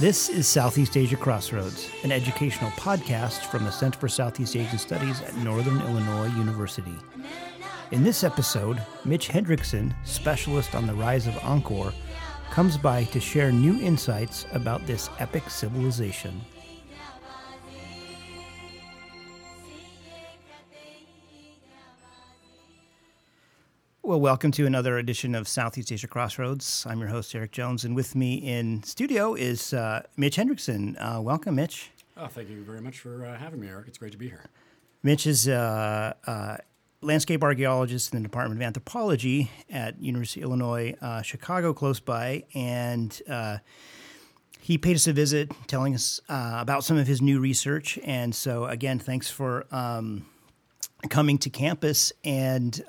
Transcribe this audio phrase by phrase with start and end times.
[0.00, 5.20] This is Southeast Asia Crossroads, an educational podcast from the Center for Southeast Asian Studies
[5.20, 6.94] at Northern Illinois University.
[7.90, 11.92] In this episode, Mitch Hendrickson, specialist on the rise of Angkor,
[12.50, 16.40] comes by to share new insights about this epic civilization.
[24.10, 26.84] Well, welcome to another edition of Southeast Asia Crossroads.
[26.84, 30.96] I'm your host, Eric Jones, and with me in studio is uh, Mitch Hendrickson.
[30.98, 31.92] Uh, welcome, Mitch.
[32.16, 33.86] Oh, thank you very much for uh, having me, Eric.
[33.86, 34.46] It's great to be here.
[35.04, 36.56] Mitch is a uh, uh,
[37.02, 42.42] landscape archaeologist in the Department of Anthropology at University of Illinois uh, Chicago, close by,
[42.52, 43.22] and
[44.60, 47.96] he paid us a visit, telling us about some of his new research.
[48.02, 50.26] And so, again, thanks for um,
[51.10, 52.82] coming to campus and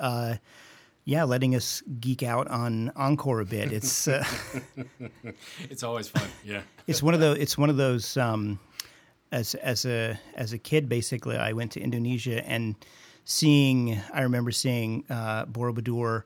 [1.06, 3.72] yeah, letting us geek out on Angkor a bit.
[3.72, 4.24] It's uh,
[5.70, 6.28] it's always fun.
[6.44, 7.38] Yeah, it's one of those.
[7.38, 8.18] It's one of those.
[8.18, 8.60] Um,
[9.32, 12.76] as as a as a kid, basically, I went to Indonesia and
[13.26, 14.00] seeing.
[14.14, 16.24] I remember seeing uh, Borobudur,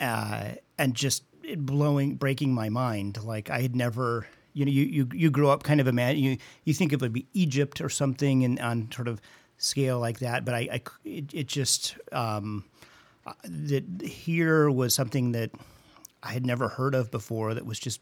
[0.00, 0.48] uh,
[0.78, 1.24] and just
[1.58, 3.22] blowing, breaking my mind.
[3.22, 4.26] Like I had never.
[4.52, 7.12] You know, you you, you grow up kind of imagine you you think it would
[7.12, 9.20] be Egypt or something, and on sort of
[9.58, 10.44] scale like that.
[10.44, 11.96] But I, I it, it just.
[12.12, 12.64] Um,
[13.44, 15.50] that here was something that
[16.22, 17.54] I had never heard of before.
[17.54, 18.00] That was just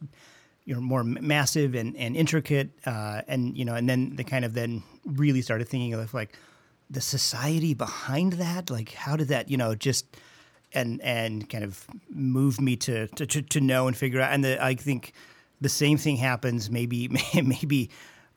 [0.64, 4.44] you know more massive and and intricate, uh, and you know, and then the kind
[4.44, 6.36] of then really started thinking of like
[6.90, 8.70] the society behind that.
[8.70, 10.16] Like, how did that you know just
[10.72, 14.32] and and kind of move me to to to know and figure out.
[14.32, 15.12] And the, I think
[15.60, 17.90] the same thing happens maybe maybe.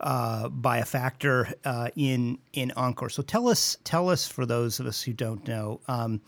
[0.03, 3.11] Uh, by a factor uh, in in Angkor.
[3.11, 6.21] So tell us tell us for those of us who don't know, um,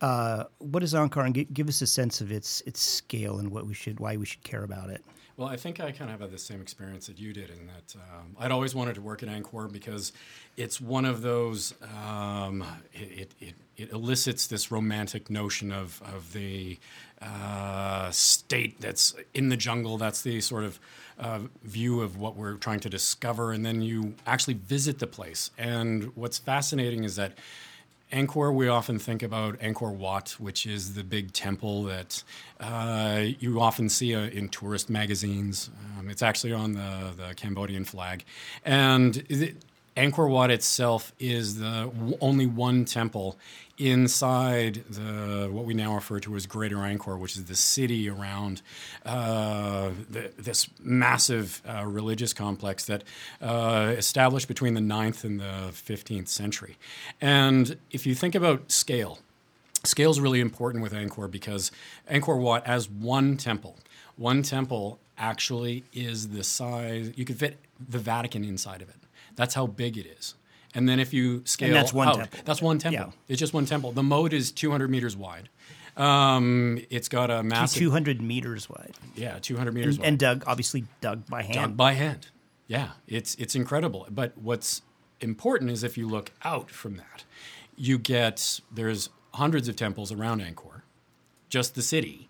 [0.00, 3.66] uh, what is Angkor, and give us a sense of its its scale and what
[3.66, 5.02] we should, why we should care about it.
[5.38, 7.94] Well, I think I kind of had the same experience that you did in that
[7.94, 10.12] um, I'd always wanted to work at Angkor because
[10.56, 11.74] it's one of those.
[12.04, 16.78] Um, it, it, it, elicits this romantic notion of of the
[17.22, 19.96] uh, state that's in the jungle.
[19.96, 20.80] That's the sort of
[21.20, 25.52] uh, view of what we're trying to discover, and then you actually visit the place.
[25.56, 27.38] And what's fascinating is that
[28.12, 32.22] Angkor, we often think about Angkor Wat, which is the big temple that
[32.58, 35.70] uh, you often see uh, in tourist magazines.
[35.98, 38.24] Um, it's actually on the, the Cambodian flag.
[38.64, 39.56] And it,
[39.98, 43.36] Angkor Wat itself is the only one temple
[43.78, 48.62] inside the what we now refer to as Greater Angkor, which is the city around
[49.04, 53.02] uh, the, this massive uh, religious complex that
[53.42, 56.76] uh, established between the 9th and the 15th century.
[57.20, 59.18] And if you think about scale,
[59.82, 61.72] scale is really important with Angkor because
[62.08, 63.76] Angkor Wat, as one temple,
[64.14, 67.58] one temple actually is the size you could fit
[67.88, 68.97] the Vatican inside of it.
[69.38, 70.34] That's how big it is.
[70.74, 72.40] And then if you scale and that's one out, temple.
[72.44, 73.06] that's one temple.
[73.06, 73.12] Yeah.
[73.28, 73.92] It's just one temple.
[73.92, 75.48] The moat is 200 meters wide.
[75.96, 78.94] Um, it's got a massive 200 meters wide.
[79.14, 80.08] Yeah, 200 meters and, wide.
[80.08, 81.54] And dug, obviously dug by hand.
[81.54, 82.28] Dug by hand.
[82.66, 84.06] Yeah, it's it's incredible.
[84.10, 84.82] But what's
[85.20, 87.24] important is if you look out from that,
[87.76, 90.82] you get there's hundreds of temples around Angkor,
[91.48, 92.27] just the city,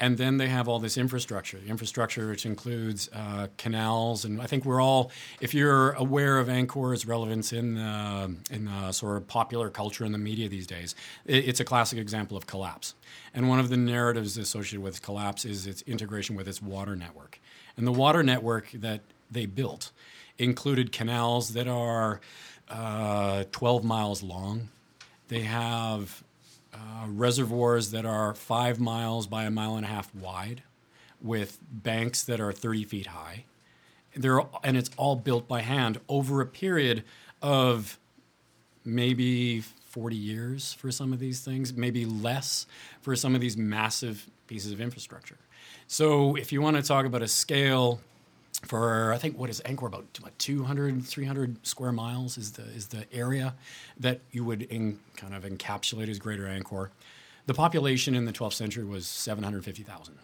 [0.00, 1.58] and then they have all this infrastructure.
[1.58, 5.12] The infrastructure, which includes uh, canals, and I think we're all,
[5.42, 10.14] if you're aware of Angkor's relevance in the, in the sort of popular culture and
[10.14, 10.94] the media these days,
[11.26, 12.94] it, it's a classic example of collapse.
[13.34, 17.38] And one of the narratives associated with collapse is its integration with its water network.
[17.76, 19.92] And the water network that they built
[20.38, 22.22] included canals that are
[22.70, 24.70] uh, 12 miles long.
[25.28, 26.24] They have
[26.74, 30.62] uh, reservoirs that are five miles by a mile and a half wide,
[31.20, 33.44] with banks that are 30 feet high.
[34.16, 37.04] They're, and it's all built by hand over a period
[37.42, 37.98] of
[38.84, 42.66] maybe 40 years for some of these things, maybe less
[43.00, 45.38] for some of these massive pieces of infrastructure.
[45.86, 48.00] So, if you want to talk about a scale
[48.62, 52.88] for I think what is Angkor about what 200 300 square miles is the is
[52.88, 53.54] the area
[53.98, 56.90] that you would in, kind of encapsulate as Greater Angkor.
[57.46, 60.14] The population in the 12th century was 750,000.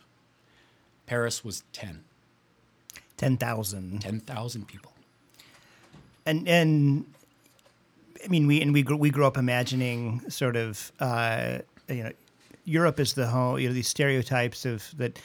[1.06, 2.05] Paris was 10.
[3.17, 4.00] 10,000.
[4.00, 4.93] 10,000 people.
[6.27, 7.06] And and
[8.25, 12.12] I mean we and we grew, we grew up imagining sort of uh, you know
[12.65, 15.19] Europe is the home you know these stereotypes of that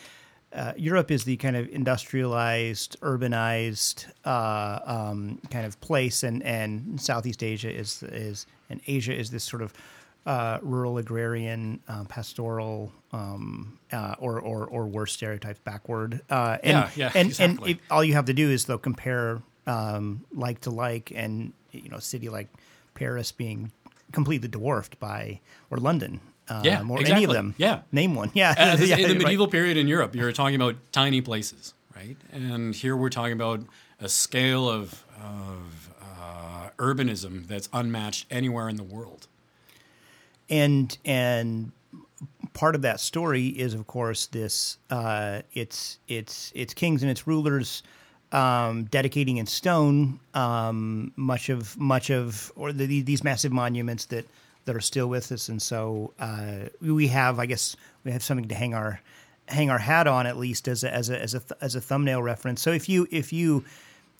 [0.54, 7.00] uh, Europe is the kind of industrialized, urbanized uh, um, kind of place, and, and
[7.00, 9.74] Southeast Asia is is and Asia is this sort of
[10.26, 16.78] uh, rural agrarian um, pastoral um, uh, or, or or worse stereotypes backward uh, and
[16.78, 17.72] Yeah, yeah, and, exactly.
[17.72, 21.54] and if, all you have to do is though compare um, like to like and
[21.72, 22.50] you know a city like
[22.94, 23.72] Paris being
[24.12, 25.40] completely dwarfed by
[25.70, 26.20] or London
[26.50, 27.82] um, Yeah, or any of them Yeah.
[27.92, 29.18] name one yeah, Yeah, in the right.
[29.18, 32.18] medieval period in Europe, you're talking about tiny places, right?
[32.32, 33.62] And here we're talking about
[34.00, 39.28] a scale of, of uh, urbanism that's unmatched anywhere in the world.
[40.50, 41.72] and and
[42.54, 47.26] part of that story is of course this uh, it's it's it's kings and its
[47.28, 47.84] rulers
[48.32, 54.26] um, dedicating in stone um, much of much of or the, these massive monuments that
[54.66, 58.48] that are still with us and so uh, we have I guess we have something
[58.50, 59.02] to hang our
[59.48, 61.82] hang our hat on at least as a as a as a th- as a
[61.82, 63.66] thumbnail reference so if you if you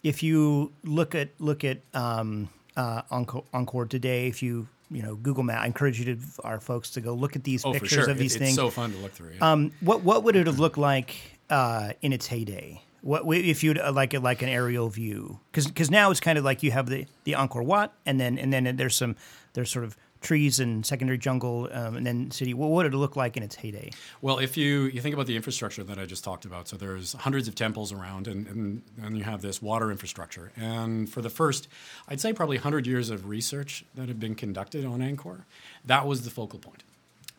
[0.04, 5.16] if you look at look at um, uh, Angkor, Angkor today, if you you know
[5.16, 7.90] Google Map, I encourage you to our folks to go look at these Oh, pictures
[8.06, 8.10] sure.
[8.10, 8.50] of these It- things.
[8.52, 9.34] It's so fun to look through.
[9.38, 9.52] Yeah.
[9.52, 11.16] um, what what would it have looked like
[11.52, 12.82] uh, in its heyday?
[13.02, 15.40] What if you'd uh, like it like an aerial view?
[15.52, 18.52] Because now it's kind of like you have the the Angkor Wat, and then and
[18.52, 19.16] then there's some
[19.54, 22.54] there's sort of trees and secondary jungle, um, and then city.
[22.54, 23.92] What would it look like in its heyday?
[24.22, 27.14] Well, if you, you think about the infrastructure that I just talked about, so there's
[27.14, 30.52] hundreds of temples around, and, and, and you have this water infrastructure.
[30.56, 31.68] And for the first,
[32.08, 35.44] I'd say probably 100 years of research that had been conducted on Angkor,
[35.86, 36.84] that was the focal point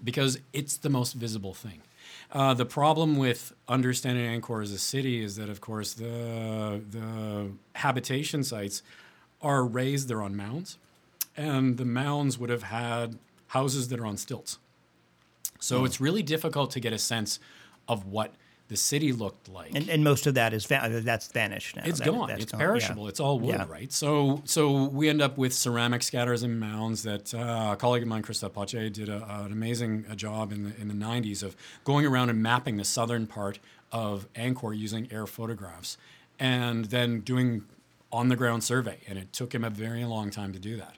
[0.05, 1.81] because it's the most visible thing.
[2.33, 7.51] Uh, the problem with understanding Angkor as a city is that, of course, the, the
[7.75, 8.83] habitation sites
[9.41, 10.79] are raised, they're on mounds,
[11.37, 13.19] and the mounds would have had
[13.49, 14.59] houses that are on stilts.
[15.61, 17.39] So it's really difficult to get a sense
[17.89, 18.33] of what
[18.69, 19.73] the city looked like.
[19.75, 21.83] And, and most of that is va- that's vanished now.
[21.85, 22.31] it's That- gone.
[22.31, 22.67] It's gone, yeah.
[22.67, 23.07] perishable.
[23.09, 23.67] It's all wood, Yeah.
[23.69, 23.93] right?
[23.93, 27.03] So, so we end up with ceramic scatters and mounds.
[27.03, 30.65] That uh, a colleague of mine, Christophe Pottier, did a, an amazing uh, job in
[30.65, 31.55] the in the '90s of
[31.85, 33.59] going around and mapping the southern part
[33.93, 35.99] of Angkor using air photographs,
[36.39, 37.65] and then doing
[38.13, 38.99] on the ground survey.
[39.09, 40.97] And it took him a very long time to do that.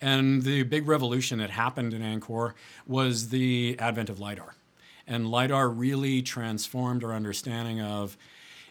[0.00, 2.54] And the big revolution that happened in Angkor
[2.86, 4.54] was the advent of LIDAR.
[5.06, 8.16] And LIDAR really transformed our understanding of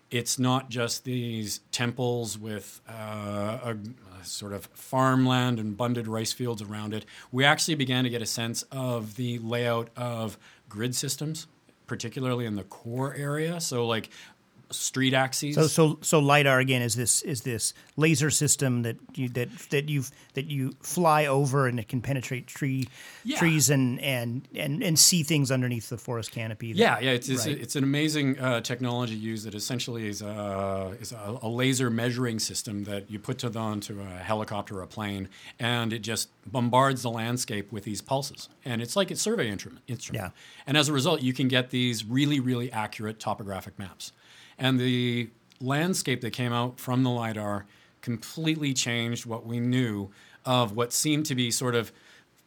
[0.10, 3.78] it's not just these temples with uh, a,
[4.20, 7.06] a sort of farmland and abundant rice fields around it.
[7.32, 11.48] We actually began to get a sense of the layout of grid systems,
[11.88, 13.62] particularly in the core area.
[13.62, 14.10] So, like
[14.72, 15.56] street axes.
[15.56, 19.90] So so so lidar again is this is this laser system that you that that
[19.90, 20.04] you
[20.34, 22.88] that you fly over and it can penetrate tree
[23.24, 23.38] Yeah.
[23.38, 26.74] trees and, and and and see things underneath the forest canopy.
[26.74, 27.60] that- Yeah, yeah, it's it's, Right.
[27.60, 32.40] it's an amazing uh, technology used that essentially is a is a, a laser measuring
[32.40, 35.30] system that you put to the, onto a helicopter or a plane,
[35.60, 39.82] and it just bombards the landscape with these pulses, and it's like a survey instrument.
[39.88, 40.24] instrument.
[40.26, 40.64] Yeah.
[40.66, 44.12] And as a result, you can get these really really accurate topographic maps,
[44.62, 45.28] and the
[45.60, 47.66] landscape that came out from the lidar
[48.02, 50.12] completely changed what we knew
[50.46, 51.92] of what seemed to be sort of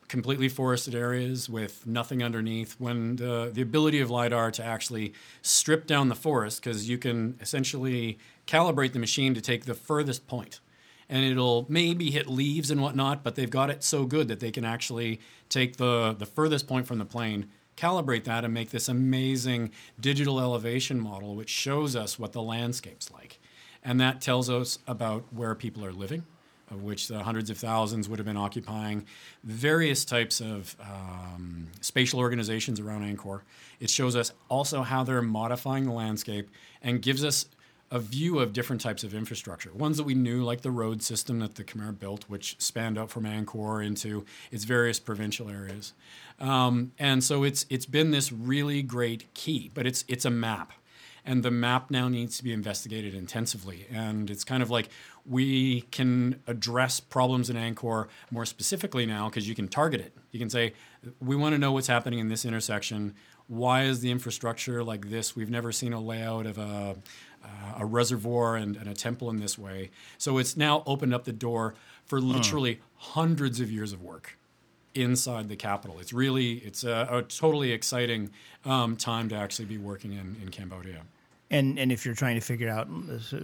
[0.07, 5.13] completely forested areas with nothing underneath when the, the ability of lidar to actually
[5.43, 10.29] strip down the forest because you can essentially calibrate the machine to take the furthest
[10.29, 10.61] point.
[11.09, 14.53] And it'll maybe hit leaves and whatnot but they've got it so good that they
[14.53, 18.89] can actually take the, the furthest point from the plane calibrate that and make this
[18.89, 23.41] amazing digital elevation model which shows us what the landscape's like
[23.83, 26.25] and that tells us about where people are living
[26.71, 29.07] of which the hundreds of thousands would have been occupying
[29.43, 33.43] various types of um, spatial organizations around Angkor.
[33.81, 36.51] It shows us also how they're modifying the landscape
[36.83, 37.47] and gives us
[37.95, 39.73] a view of different types of infrastructure.
[39.73, 43.09] Ones that we knew, like the road system that the Khmer built, which spanned out
[43.09, 45.93] from Angkor into its various provincial areas.
[46.41, 50.73] Um, and so it's it's been this really great key, but it's it's a map
[51.25, 53.87] and the map now needs to be investigated intensively.
[53.91, 54.91] And it's kind of like
[55.25, 60.13] we can address problems in Angkor more specifically now because you can target it.
[60.33, 60.75] You can say,
[61.21, 63.15] we want to know what's happening in this intersection.
[63.47, 65.35] Why is the infrastructure like this?
[65.35, 66.97] We've never seen a layout of a,
[67.45, 69.91] uh, a reservoir and, and a temple in this way.
[70.19, 71.75] So it's now opened up the door
[72.05, 74.39] for literally hundreds of years of work
[74.95, 75.99] inside the capital.
[75.99, 78.31] It's really, it's a, a totally exciting
[78.65, 81.03] um, time to actually be working in, in Cambodia.
[81.51, 82.89] And and if you're trying to figure out,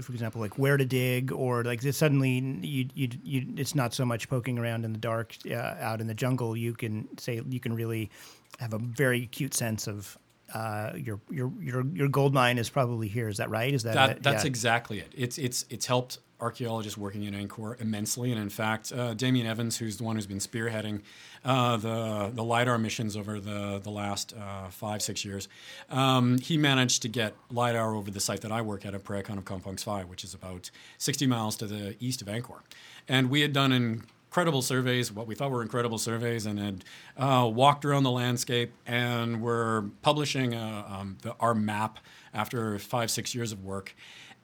[0.03, 3.93] for example, like where to dig, or like this, suddenly you, you you it's not
[3.93, 6.57] so much poking around in the dark uh, out in the jungle.
[6.57, 8.11] You can say you can really
[8.59, 10.19] have a very acute sense of
[10.55, 13.29] uh, your your your your gold mine is probably here.
[13.29, 13.73] Is that right?
[13.73, 14.49] Is that, that that's Yeah.
[14.49, 15.13] exactly it.
[15.17, 19.77] It's it's it's helped archaeologists working in Angkor immensely, and in fact, uh, Damien Evans,
[19.77, 21.03] who's the one who's been spearheading
[21.45, 25.49] uh, the the lidar missions over the the last uh, five six years,
[25.91, 29.23] um, he managed to get lidar over the site that I work at at Preah
[29.25, 32.61] Khan of Kompong Svay, which is about 60 miles to the east of Angkor,
[33.09, 36.85] and we had done an incredible surveys, what we thought were incredible surveys, and had
[37.17, 41.99] uh, walked around the landscape and were publishing uh, um, the, our map
[42.33, 43.93] after five, six years of work.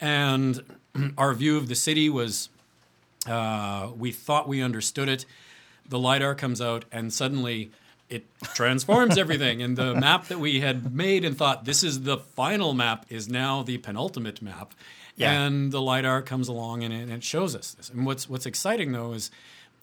[0.01, 0.61] And
[1.17, 2.49] our view of the city was
[3.29, 5.25] uh, we thought we understood it.
[5.89, 7.71] The LIDAR comes out, and suddenly
[8.11, 9.63] it transforms everything.
[9.63, 13.29] And the map that we had made and thought this is the final map is
[13.29, 14.75] now the penultimate map.
[15.15, 15.31] Yeah.
[15.31, 17.89] And the LIDAR comes along and it, and it shows us this.
[17.89, 19.31] And what's, what's exciting, though, is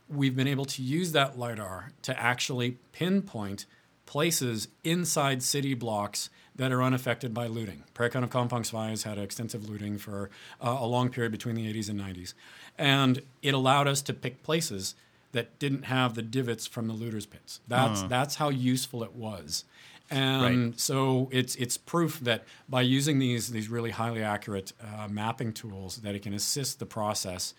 [0.10, 3.66] we've been able to use that LIDAR to actually pinpoint
[4.06, 7.84] places inside city blocks that are unaffected by looting.
[7.96, 10.30] Preah Khan of Kompong Svay has had extensive looting for
[10.62, 12.34] uh, a long period between the 80s and 90s.
[12.78, 14.94] And it allowed us to pick places
[15.32, 17.60] that didn't have the divots from the looters' pits.
[17.68, 19.66] That's, that's how useful it was.
[20.12, 20.80] And Right.
[20.80, 25.98] so it's it's proof that by using these these really highly accurate uh, mapping tools,
[25.98, 27.56] that it can assist the process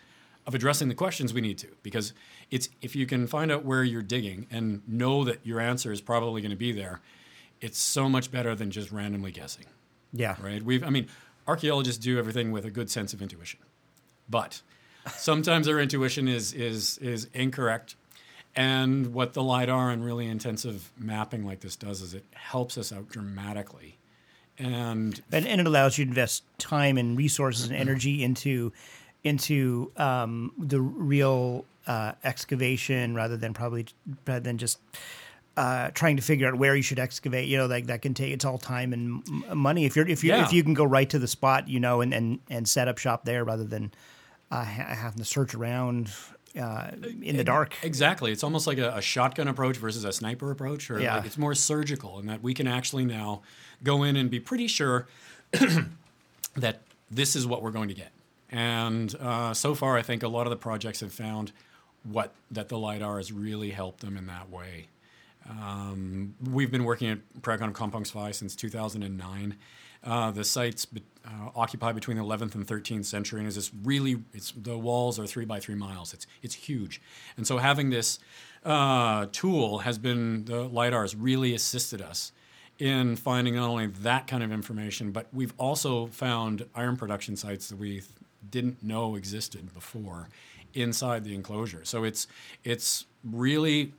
[0.46, 1.68] of addressing the questions we need to.
[1.82, 2.12] Because
[2.50, 6.00] it's if you can find out where you're digging and know that your answer is
[6.00, 7.00] probably going to be there,
[7.60, 9.66] it's so much better than just randomly guessing,
[10.12, 10.36] yeah.
[10.40, 10.62] right?
[10.62, 11.08] We've I mean,
[11.46, 13.60] archaeologists do everything with a good sense of intuition,
[14.28, 14.62] but
[15.16, 17.96] sometimes our intuition is is is incorrect.
[18.56, 22.92] And what the lidar and really intensive mapping like this does is it helps us
[22.92, 23.98] out dramatically.
[24.58, 28.72] And and, and it allows you to invest time and resources and energy into
[29.24, 33.86] into um, the real uh, excavation rather than probably
[34.26, 34.78] rather than just
[35.56, 37.48] uh, trying to figure out where you should excavate.
[37.48, 39.84] You know, like that can take it's all time and m- money.
[39.84, 40.44] If you're if you Yeah.
[40.44, 42.98] if you can go right to the spot, you know, and and, and set up
[42.98, 43.92] shop there rather than
[44.50, 46.10] uh, ha- having to search around
[46.60, 46.90] uh,
[47.22, 47.74] in the dark.
[47.82, 48.30] Exactly.
[48.30, 51.16] It's almost like a, a shotgun approach versus a sniper approach, or Yeah.
[51.16, 53.42] like it's more surgical in that we can actually now
[53.82, 55.06] go in and be pretty sure
[56.56, 58.10] that this is what we're going to get.
[58.54, 61.50] And uh, so far, I think a lot of the projects have found
[62.04, 64.86] what that the lidar has really helped them in that way.
[65.50, 69.56] Um, we've been working at Preah Khan Kompong Svay since 2009.
[70.04, 73.72] Uh, the site's be- uh, occupied between the 11th and 13th century, and is this
[73.82, 74.22] really?
[74.32, 76.14] It's the walls are three by three miles.
[76.14, 77.00] It's it's huge,
[77.36, 78.20] and so having this
[78.64, 82.30] uh, tool has been the lidar has really assisted us
[82.78, 87.68] in finding not only that kind of information, but we've also found iron production sites
[87.68, 88.02] that we
[88.50, 90.28] didn't know existed before
[90.74, 91.84] inside the enclosure.
[91.84, 92.26] So it's
[92.64, 93.92] it's really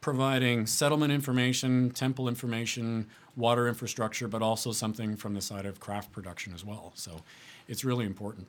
[0.00, 6.12] providing settlement information, temple information, water infrastructure, but also something from the side of craft
[6.12, 6.92] production as well.
[6.94, 7.22] So
[7.68, 8.46] it's really important.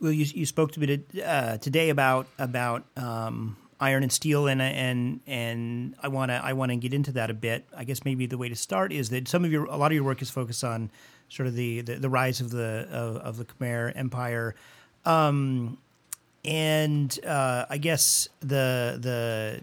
[0.00, 4.46] Well, you, you spoke to me to, uh, today about about um, iron and steel,
[4.46, 7.64] and and and I want to I want to get into that a bit.
[7.76, 9.94] I guess maybe the way to start is that some of your a lot of
[9.94, 10.90] your work is focused on
[11.28, 14.54] sort of the the, the rise of the of, of the Khmer Empire,
[15.08, 15.78] um,
[16.44, 19.60] and uh, I guess the the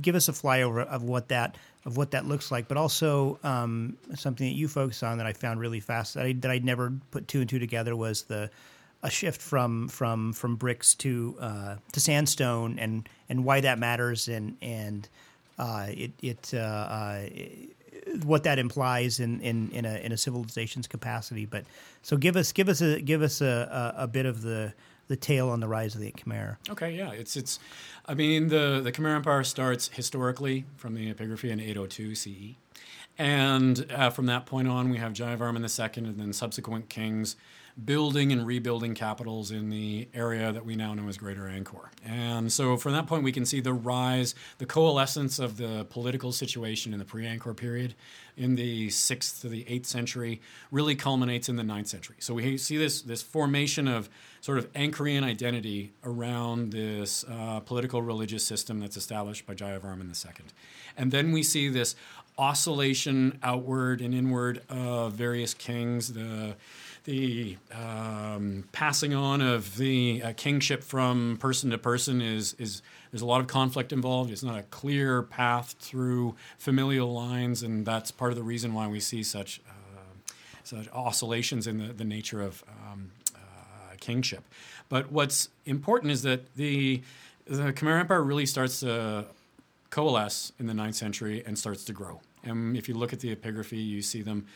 [0.00, 3.96] give us a flyover of what that of what that looks like, but also um,
[4.14, 6.92] something that you focus on that I found really fast that I that I'd never
[7.10, 8.50] put two and two together was the
[9.02, 14.28] a shift from from from bricks to uh, to sandstone and and why that matters
[14.28, 15.08] and and
[15.58, 17.26] uh, it it, uh, uh,
[18.24, 21.46] what that implies in, in, in a in a civilization's capacity.
[21.46, 21.64] But
[22.02, 24.72] so give us give us a give us a, a, a bit of the
[25.08, 26.56] the tale on the rise of the Khmer.
[26.68, 27.58] Okay, yeah, it's it's.
[28.06, 32.54] I mean, the the Khmer Empire starts historically from the epigraphy in 802 CE,
[33.18, 37.36] and uh, from that point on, we have Jayavarman II, and then subsequent kings
[37.84, 41.88] building and rebuilding capitals in the area that we now know as Greater Angkor.
[42.04, 46.32] And so, from that point, we can see the rise, the coalescence of the political
[46.32, 47.94] situation in the pre-Angkor period,
[48.36, 50.40] in the sixth to the eighth century,
[50.70, 52.16] really culminates in the ninth century.
[52.18, 54.08] So we see this this formation of
[54.40, 60.44] sort of Angkorian identity around this uh, political religious system that's established by Jayavarman II.
[60.96, 61.96] And then we see this
[62.38, 66.56] oscillation outward and inward of various kings, the
[67.04, 73.22] the um, passing on of the uh, kingship from person to person is is there's
[73.22, 74.30] a lot of conflict involved.
[74.30, 78.88] It's not a clear path through familial lines, and that's part of the reason why
[78.88, 80.30] we see such uh,
[80.64, 84.42] such oscillations in the, the nature of um, uh, kingship.
[84.88, 87.02] But what's important is that the
[87.46, 89.26] the Khmer Empire really starts to
[89.90, 92.20] coalesce in the 9th century and starts to grow.
[92.46, 94.46] And if you look at the epigraphy, you see them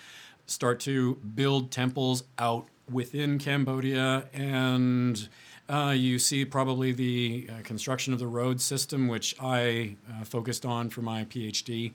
[0.47, 5.29] start to build temples out within Cambodia and
[5.71, 10.67] uh, you see probably the uh, construction of the road system, which I uh, focused
[10.67, 11.93] on for my PhD,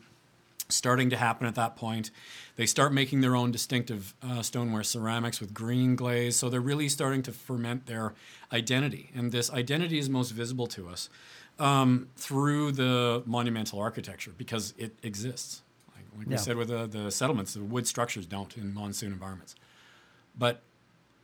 [0.70, 2.10] starting to happen at that point.
[2.56, 6.88] They start making their own distinctive uh, stoneware ceramics with green glaze, so they're really
[6.88, 8.14] starting to ferment their
[8.54, 9.12] identity.
[9.14, 11.10] And this identity is most visible to us
[11.60, 15.64] um, through the monumental architecture because it exists.
[16.18, 16.32] Like, yeah.
[16.32, 19.56] we said with the, the settlements, the wood structures don't in monsoon environments.
[20.38, 20.62] But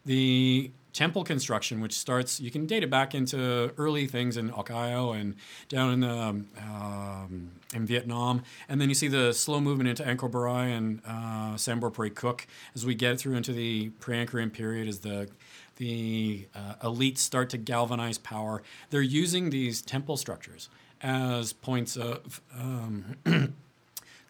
[0.06, 4.70] the temple construction, which starts, you can date it back into early things in Oc
[4.70, 5.36] Eo and
[5.70, 10.04] down in the, um, um, in Vietnam, and then you see the slow movement into
[10.04, 12.46] Angkor Borei and uh, Sambor Prei Kuk
[12.76, 15.30] as we get through into the pre-Angkorian period as the
[15.78, 18.62] the uh, elites start to galvanize power.
[18.92, 20.70] They're using these temple structures
[21.02, 23.16] as points of um,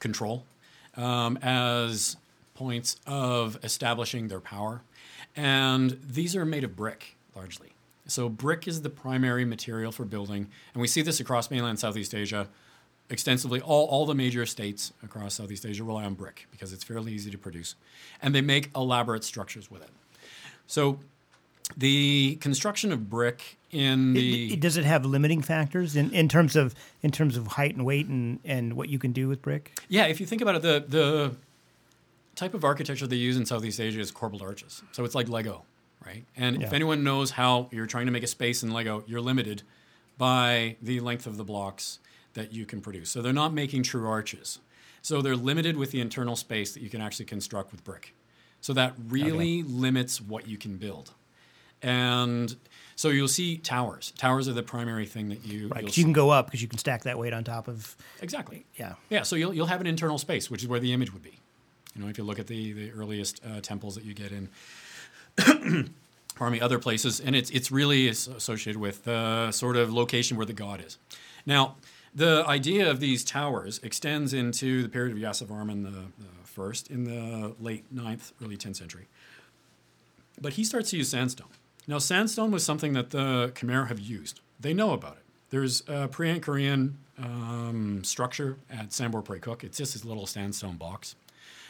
[0.01, 0.43] control,
[0.97, 2.17] um, as
[2.53, 4.81] points of establishing their power.
[5.35, 7.69] And these are made of brick largely.
[8.07, 10.47] So, brick is the primary material for building.
[10.73, 12.49] And we see this across mainland Southeast Asia
[13.09, 13.61] extensively.
[13.61, 17.31] All, all the major states across Southeast Asia rely on brick because it's fairly easy
[17.31, 17.75] to produce.
[18.21, 19.89] And they make elaborate structures with it.
[20.67, 20.99] So,
[21.77, 26.55] the construction of brick in the it, does it have limiting factors in, in terms
[26.55, 29.79] of in terms of height and weight and, and what you can do with brick?
[29.89, 31.35] Yeah, if you think about it, the the
[32.35, 34.83] type of architecture they use in Southeast Asia is corbelled arches.
[34.91, 35.63] So it's like Lego,
[36.05, 36.25] right?
[36.35, 36.67] And yeah.
[36.67, 39.63] if anyone knows how you're trying to make a space in Lego, you're limited
[40.17, 41.99] by the length of the blocks
[42.33, 43.09] that you can produce.
[43.09, 44.59] So they're not making true arches.
[45.01, 48.13] So they're limited with the internal space that you can actually construct with brick.
[48.61, 49.69] So that really okay.
[49.69, 51.11] limits what you can build.
[51.81, 52.55] And
[52.95, 54.11] so you'll see towers.
[54.17, 55.97] Towers are the primary thing that you right.
[55.97, 58.65] You can go up because you can stack that weight on top of exactly.
[58.75, 58.93] Yeah.
[59.09, 59.23] Yeah.
[59.23, 61.39] So you'll you'll have an internal space, which is where the image would be.
[61.95, 64.49] You know, if you look at the the earliest uh, temples that you get in,
[66.35, 70.45] pardon me, other places, and it's it's really associated with the sort of location where
[70.45, 70.97] the god is.
[71.45, 71.75] Now,
[72.13, 77.05] the idea of these towers extends into the period of Yasovarman the, the first in
[77.05, 79.07] the late 9th, early 10th century.
[80.39, 81.47] But he starts to use sandstone.
[81.87, 84.39] Now, sandstone was something that the Khmer have used.
[84.59, 85.23] They know about it.
[85.49, 89.63] There's a pre-Angkorian um, structure at Sambor Prei Kuk.
[89.63, 91.15] It's just this little sandstone box.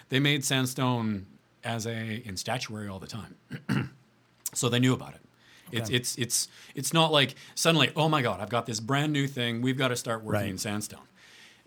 [0.10, 1.26] They made sandstone
[1.64, 3.36] as a in statuary all the time,
[4.54, 5.22] so they knew about it.
[5.70, 5.78] Okay.
[5.78, 9.26] It's it's it's it's not like suddenly, oh my God, I've got this brand new
[9.26, 9.62] thing.
[9.62, 10.50] We've got to start working right.
[10.50, 11.08] in sandstone.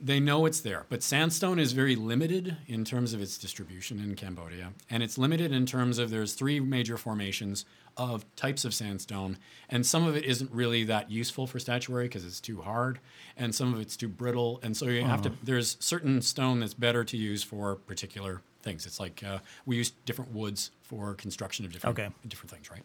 [0.05, 4.15] They know it's there, but sandstone is very limited in terms of its distribution in
[4.17, 7.65] Cambodia, and it's limited in terms of there's three major formations
[7.97, 9.39] of types of sandstone,
[9.71, 12.99] and some of it isn't really that useful for statuary because it's too hard,
[13.39, 15.11] and some of it's too brittle, and so you uh-huh.
[15.11, 15.31] have to.
[15.31, 15.39] Uh-huh.
[15.43, 18.85] There's certain stone that's better to use for particular things.
[18.85, 22.11] It's like uh, we use different woods for construction of different okay.
[22.29, 22.83] different things, right?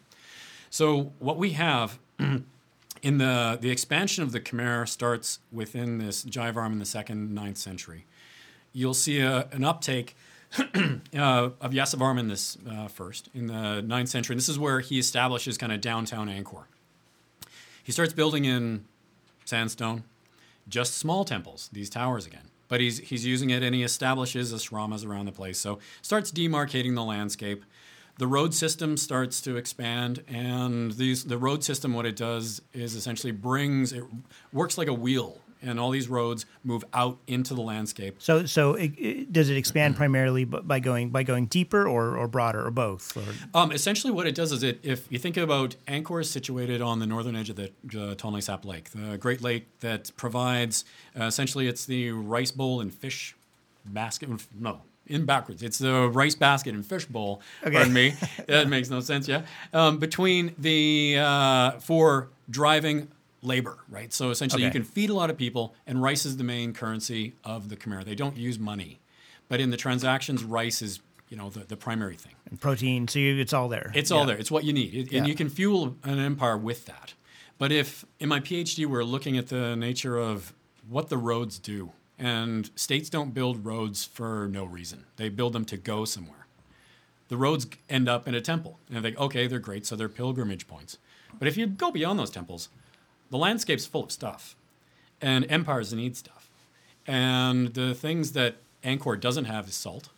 [0.70, 1.98] So what we have.
[3.02, 7.58] In the the expansion of the Khmer starts within this Jayavarman in the second ninth
[7.58, 8.06] century.
[8.72, 10.16] You'll see a, an uptake
[10.58, 10.60] uh,
[11.14, 14.34] of Yasovarman this uh, first in the ninth century.
[14.34, 16.64] And this is where he establishes kind of downtown Angkor.
[17.82, 18.84] He starts building in
[19.44, 20.04] sandstone,
[20.68, 22.48] just small temples, these towers again.
[22.68, 25.58] But he's he's using it and he establishes asramas around the place.
[25.58, 27.64] So starts demarcating the landscape
[28.20, 32.94] the road system starts to expand, and these the road system what it does is
[32.94, 34.04] essentially brings it
[34.52, 38.16] works like a wheel, and all these roads move out into the landscape.
[38.18, 42.28] So, so it, it, does it expand primarily by going by going deeper or, or
[42.28, 43.16] broader or both?
[43.16, 43.58] Or?
[43.58, 46.98] Um, essentially, what it does is it if you think about Angkor is situated on
[46.98, 50.84] the northern edge of the uh, Tonle Sap Lake, the Great Lake that provides
[51.18, 53.34] uh, essentially it's the rice bowl and fish
[53.86, 54.28] basket.
[54.58, 55.62] No, in backwards.
[55.62, 57.42] It's the rice basket and fish bowl.
[57.62, 57.72] Okay.
[57.72, 58.14] Pardon me.
[58.46, 59.28] that makes no sense.
[59.28, 59.42] Yeah.
[59.72, 63.08] Um, between the uh, for driving
[63.42, 64.12] labor, right?
[64.12, 64.68] So essentially, okay.
[64.68, 67.76] you can feed a lot of people, and rice is the main currency of the
[67.76, 68.04] Khmer.
[68.04, 69.00] They don't use money,
[69.48, 72.34] but in the transactions, rice is you know the, the primary thing.
[72.48, 73.92] And protein, so you, it's all there.
[73.94, 74.16] It's yeah.
[74.16, 74.36] all there.
[74.36, 77.14] It's what you need, it, and you can fuel an empire with that.
[77.58, 80.54] But if in my PhD we're looking at the nature of
[80.88, 85.06] what the roads do and states don't build roads for no reason.
[85.16, 86.46] They build them to go somewhere.
[87.28, 88.78] The roads end up in a temple.
[88.92, 90.98] And they okay, they're great, so they're pilgrimage points.
[91.38, 92.68] But if you go beyond those temples,
[93.30, 94.54] the landscape's full of stuff.
[95.22, 96.48] And empires need stuff.
[97.06, 100.10] And the things that Angkor doesn't have is salt.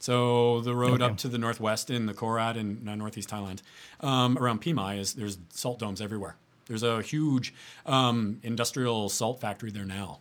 [0.00, 1.12] So the road okay.
[1.12, 3.62] up to the northwest in the Korat in uh, northeast Thailand,
[4.00, 6.36] um, around Phimai, is there's salt domes everywhere.
[6.66, 7.54] There's a huge
[7.86, 10.18] um, industrial salt factory there now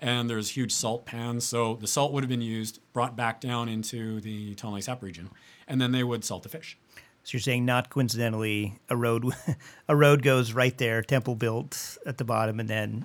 [0.00, 1.44] and there's huge salt pans.
[1.46, 5.30] So the salt would have been used, brought back down into the Tonle Sap region,
[5.68, 6.76] and then they would salt the fish.
[7.22, 9.24] So you're saying not coincidentally, a road
[9.88, 13.04] a road goes right there, temple built at the bottom, and then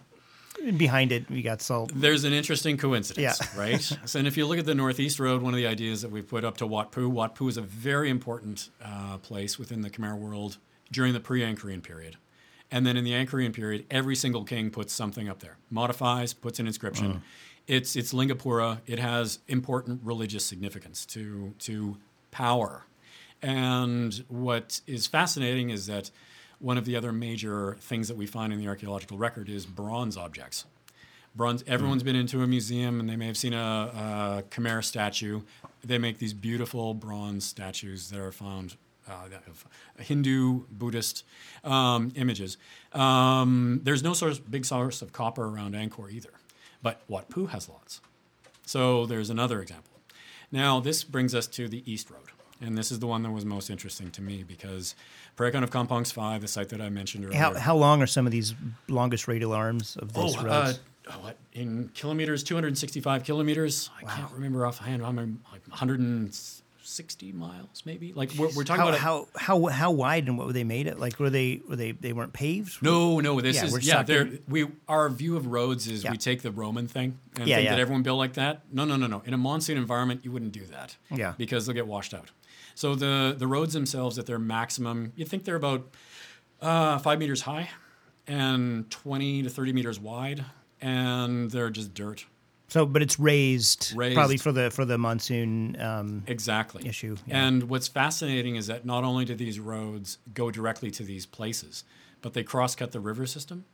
[0.78, 1.92] behind it we got salt.
[1.94, 3.60] There's an interesting coincidence, Yeah.
[3.60, 3.82] right?
[3.82, 6.28] so, and if you look at the Northeast Road, one of the ideas that we've
[6.28, 9.90] put up to Wat Pu, Wat Pu is a very important uh, place within the
[9.90, 10.58] Khmer world
[10.92, 12.16] during the pre-Angkorian period.
[12.72, 16.60] And then in the Angkorian period, every single king puts something up there, modifies, puts
[16.60, 17.14] an inscription.
[17.14, 17.22] Mm.
[17.68, 18.80] It's it's Lingapura.
[18.86, 21.98] It has important religious significance to to
[22.32, 22.84] power.
[23.42, 26.10] And what is fascinating is that
[26.60, 30.18] one of the other major things that we find in the archaeological record is bronze
[30.18, 30.66] objects.
[31.36, 31.64] Bronze.
[31.64, 31.70] Mm.
[31.70, 35.42] Everyone's been into a museum and they may have seen a, a Khmer statue.
[35.84, 38.78] They make these beautiful bronze statues that are found
[39.10, 39.66] uh, of
[40.00, 41.24] Hindu, Buddhist
[41.64, 42.58] um, images.
[42.94, 46.32] Um, there's no source, big source of copper around Angkor either,
[46.82, 48.02] but Wat Pu has lots.
[48.66, 49.92] So there's another example.
[50.52, 52.20] Now, this brings us to the East Road.
[52.62, 54.96] And this is the one that was most interesting to me because
[55.36, 57.38] Preah Khan of Kompong Svay, the site that I mentioned earlier.
[57.38, 58.54] How how long are some of these
[58.88, 60.52] longest radial arms of this Oh, road?
[60.52, 60.74] uh,
[61.12, 62.44] oh, what in kilometers?
[62.44, 63.90] Two hundred and sixty-five kilometers.
[63.98, 65.06] I can't remember offhand.
[65.06, 65.18] I'm
[65.52, 66.34] like one hundred and
[66.86, 68.14] sixty miles, maybe.
[68.14, 69.00] Like we're, we're talking how, about.
[69.00, 71.76] a- how how how wide and what were they made it Like were they were
[71.76, 72.82] they they weren't paved?
[72.82, 73.42] no, no.
[73.42, 74.04] This Yeah, we're is yeah.
[74.04, 76.12] They're, we our view of roads is Yeah.
[76.12, 77.76] we take the Roman thing and Yeah, think yeah.
[77.76, 78.62] that everyone built like that.
[78.72, 79.22] No, no, no, no.
[79.26, 80.96] In a monsoon environment, you wouldn't do that.
[81.12, 81.34] Yeah.
[81.38, 82.32] because they'll get washed out.
[82.76, 85.88] So the the roads themselves at their maximum, you think they're about
[86.62, 87.70] uh, five meters high
[88.28, 90.46] and twenty to thirty meters wide,
[90.82, 92.26] and they're just dirt.
[92.68, 94.16] So, but it's raised, Raised.
[94.16, 95.80] probably for the for the monsoon.
[95.80, 96.88] Um, Exactly.
[96.88, 97.46] issue, yeah.
[97.46, 101.84] And what's fascinating is that not only do these roads go directly to these places,
[102.22, 103.66] but they cross cut the river system.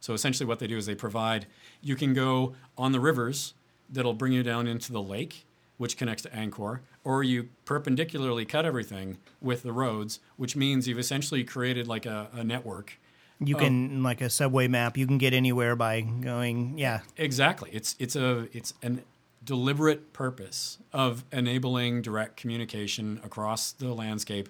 [0.00, 1.46] So essentially, what they do is they provide
[1.80, 3.54] you can go on the rivers
[3.88, 5.44] that'll bring you down into the lake,
[5.78, 10.98] which connects to Angkor, or you perpendicularly cut everything with the roads, which means you've
[10.98, 12.98] essentially created like a, a network.
[13.40, 14.96] You can like a subway map.
[14.96, 16.78] You can get anywhere by going.
[16.78, 17.70] Yeah, Exactly.
[17.72, 19.02] It's it's a it's an
[19.42, 24.48] deliberate purpose of enabling direct communication across the landscape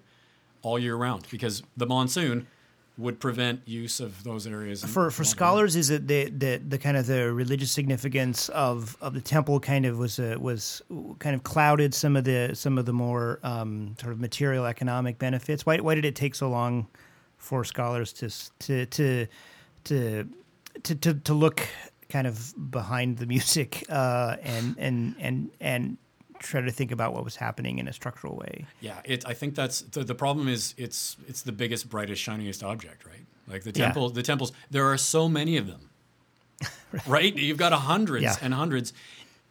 [0.63, 2.47] all year round because the monsoon
[2.99, 4.85] would prevent use of those areas.
[4.85, 9.15] for for scholars, is it the, the the kind of the religious significance of, of
[9.15, 10.83] the temple kind of was uh, was
[11.19, 15.19] kind of clouded some of the some of the more um, sort of material economic
[15.19, 15.65] benefits?
[15.65, 16.89] Why why did it take so long
[17.41, 18.29] for scholars to
[18.61, 19.27] to to
[19.85, 20.29] to
[20.85, 21.67] to to, to look
[22.09, 25.97] kind of behind the music uh, and and and and
[26.39, 28.65] try to think about what was happening in a structural way?
[28.81, 30.49] Yeah, it, I think that's the, the problem.
[30.49, 33.27] Is it's it's the biggest, brightest, shiniest object, right?
[33.49, 33.87] Like the Yeah.
[33.87, 34.53] temple, the temples.
[34.71, 35.91] There are so many of them,
[37.07, 37.35] right?
[37.37, 38.37] You've got hundreds Yeah.
[38.43, 38.93] and hundreds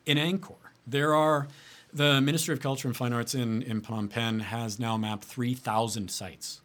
[0.06, 0.56] in Angkor.
[0.88, 1.48] There are
[1.94, 5.54] the Ministry of Culture and Fine Arts in in Phnom Penh has now mapped three
[5.54, 6.62] thousand sites,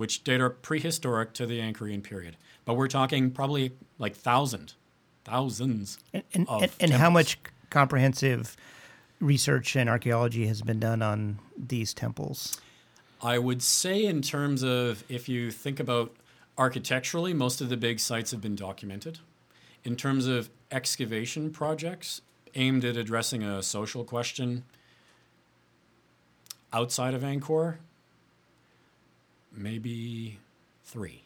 [0.00, 2.38] which date are prehistoric to the Angkorian period.
[2.64, 4.72] But we're talking probably like thousand,
[5.24, 5.98] thousands.
[6.14, 8.56] And and, of and, and how much comprehensive
[9.20, 12.58] research and archaeology has been done on these temples?
[13.22, 16.16] I would say, in terms of if you think about
[16.56, 19.18] architecturally, most of the big sites have been documented.
[19.84, 22.22] In terms of excavation projects
[22.54, 24.64] aimed at addressing a social question
[26.72, 27.76] outside of Angkor,
[29.52, 30.38] maybe
[30.84, 31.24] three.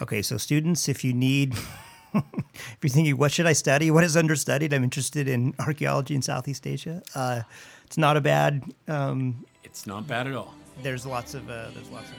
[0.00, 1.54] Okay, so students, if you need,
[2.14, 3.90] if you're thinking, what should I study?
[3.90, 4.72] What is understudied?
[4.72, 7.02] I'm interested in archaeology in Southeast Asia.
[7.14, 7.42] Uh,
[7.86, 8.62] it's not a bad.
[8.88, 10.54] Um, It's not bad at all.
[10.82, 12.16] there's lots of uh, there's lots of.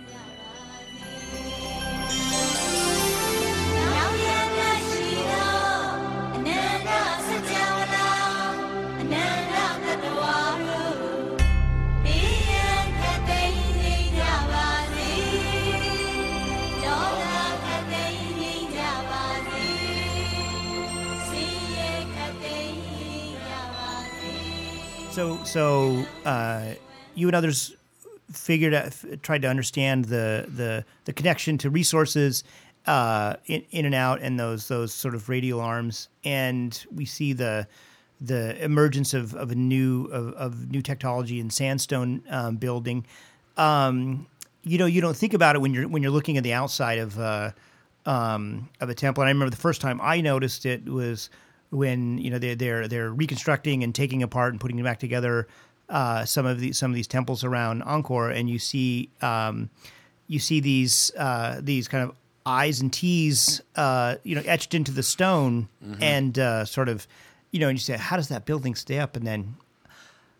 [25.14, 26.74] So so uh,
[27.14, 27.76] you and others
[28.32, 32.44] figured out, tried to understand the the the connection to resources
[32.88, 37.32] uh, in in and out and those those sort of radial arms, and we see
[37.32, 37.68] the
[38.22, 43.06] the emergence of, of a new of, of new technology in sandstone um, building.
[43.56, 44.26] Um,
[44.64, 46.98] you know, you don't think about it when you're when you're looking at the outside
[46.98, 47.52] of uh,
[48.08, 49.22] um, of a temple.
[49.22, 51.30] And I remember the first time I noticed it was
[51.74, 55.48] when you know they're they're they're reconstructing and taking apart and putting them back together
[55.90, 59.70] uh, some of these some of these temples around Angkor, and you see um,
[60.28, 64.92] you see these uh, these kind of I's and T's, uh, you know, etched into
[64.92, 65.68] the stone,
[66.02, 67.08] and uh, sort of,
[67.52, 69.16] you know, and you say, how does that building stay up?
[69.16, 69.56] And then,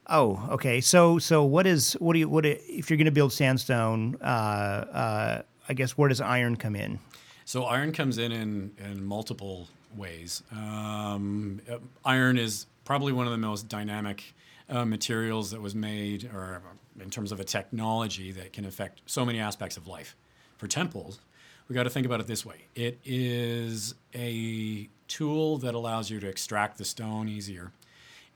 [0.08, 3.12] oh, okay, so so what is what do you what do- if you're going to
[3.12, 4.18] build sandstone?
[4.22, 7.00] Uh, uh, I guess where does iron come in?
[7.46, 10.44] So iron comes in in, in multiple ways.
[10.52, 11.62] Um,
[12.04, 14.34] iron is probably one of the most dynamic
[14.70, 16.62] uh, materials that was made, or
[17.00, 20.16] in terms of a technology that can affect so many aspects of life.
[20.58, 21.20] For temples,
[21.68, 26.20] we got to think about it this way: it is a tool that allows you
[26.20, 27.72] to extract the stone easier.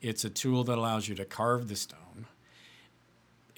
[0.00, 1.98] It's a tool that allows you to carve the stone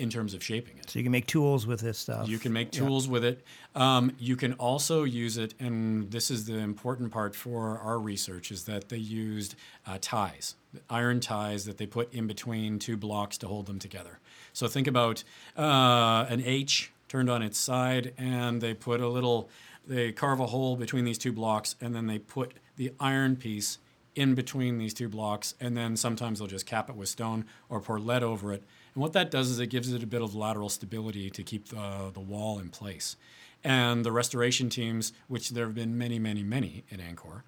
[0.00, 0.90] in terms of shaping it.
[0.90, 2.28] So you can make tools with this stuff.
[2.28, 3.44] You can make tools with it.
[3.74, 8.50] Um, you can also use it, and this is the important part for our research,
[8.50, 9.54] is that they used
[9.86, 10.56] uh, ties,
[10.88, 14.18] iron ties that they put in between two blocks to hold them together.
[14.52, 15.22] So think about
[15.56, 19.50] uh, an H turned on its side, and they put a little,
[19.86, 23.78] they carve a hole between these two blocks, and then they put the iron piece
[24.20, 27.80] in between these two blocks, and then sometimes they'll just cap it with stone or
[27.80, 28.62] pour lead over it.
[28.94, 31.68] And what that does is it gives it a bit of lateral stability to keep
[31.68, 33.16] the, the wall in place.
[33.64, 37.44] And the restoration teams, which there have been many, many, many in Angkor,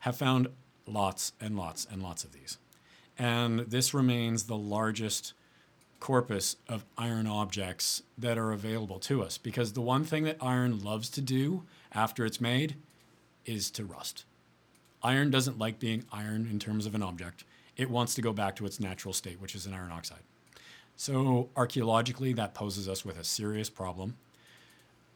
[0.00, 0.48] have found
[0.86, 2.58] lots and lots and lots of these.
[3.18, 5.32] And this remains the largest
[6.00, 10.84] corpus of iron objects that are available to us because the one thing that iron
[10.84, 11.62] loves to do
[11.92, 12.76] after it's made
[13.46, 14.26] is to rust.
[15.04, 17.44] Iron doesn't like being iron in terms of an object.
[17.76, 20.22] It wants to go back to its natural state, which is an iron oxide.
[20.96, 24.16] So, archaeologically, that poses us with a serious problem,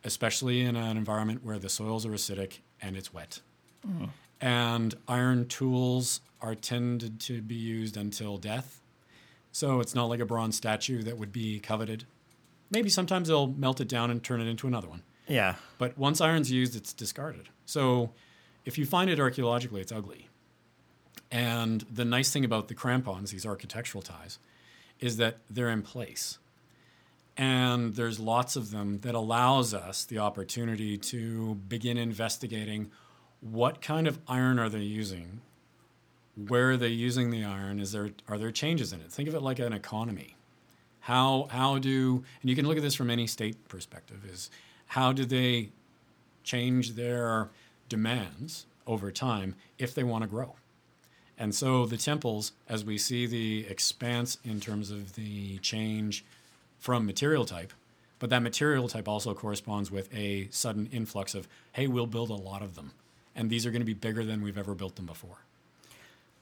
[0.04, 3.40] especially in an environment where the soils are acidic and it's wet.
[3.84, 4.06] Hmm.
[4.40, 8.80] And iron tools are tended to be used until death.
[9.52, 12.04] So, it's not like a bronze statue that would be coveted.
[12.70, 15.02] Maybe sometimes they'll melt it down and turn it into another one.
[15.28, 15.54] yeah.
[15.78, 17.48] But once iron's used, it's discarded.
[17.64, 18.10] So
[18.68, 20.28] if you find it archaeologically, it's ugly.
[21.30, 24.38] And the nice thing about the crampons, these architectural ties,
[25.00, 26.38] is that they're in place.
[27.34, 32.90] And there's lots of them that allows us the opportunity to begin investigating
[33.40, 35.40] what kind of iron are they using?
[36.36, 37.80] Where are they using the iron?
[37.80, 39.10] Is there are there changes in it?
[39.10, 40.36] Think of it like an economy.
[41.00, 44.50] How how do and you can look at this from any state perspective is
[44.86, 45.70] how do they
[46.42, 47.48] change their
[47.88, 50.56] demands over time if they want to grow?
[51.36, 56.24] And so the temples, as we see the expanse in terms of the change
[56.78, 57.72] from material type,
[58.18, 62.34] but that material type also corresponds with a sudden influx of, hey, we'll build a
[62.34, 62.90] lot of them.
[63.36, 65.38] And these are going to be bigger than we've ever built them before.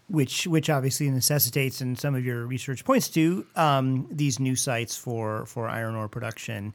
[0.09, 4.97] which which obviously necessitates, and some of your research points to um, these new sites
[4.97, 6.75] for for iron ore production.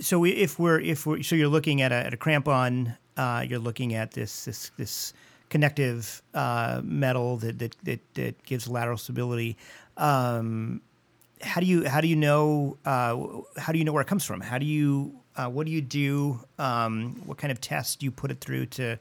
[0.00, 3.58] So if we're if we're so you're looking at a, at a crampon, uh, you're
[3.58, 5.12] looking at this this this
[5.48, 9.56] connective uh, metal that, that that that gives lateral stability.
[9.96, 10.80] Um,
[11.42, 13.16] how do you how do you know uh,
[13.58, 14.40] how do you know where it comes from?
[14.40, 16.40] How do you uh, what do you do?
[16.58, 18.98] Um, what kind of tests do you put it through to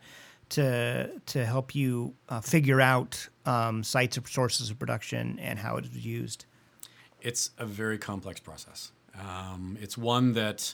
[0.50, 5.78] to to help you uh, figure out um, sites of sources of production and how
[5.78, 6.46] it is used?
[7.22, 8.92] It's a very complex process.
[9.20, 10.74] Um, it's one that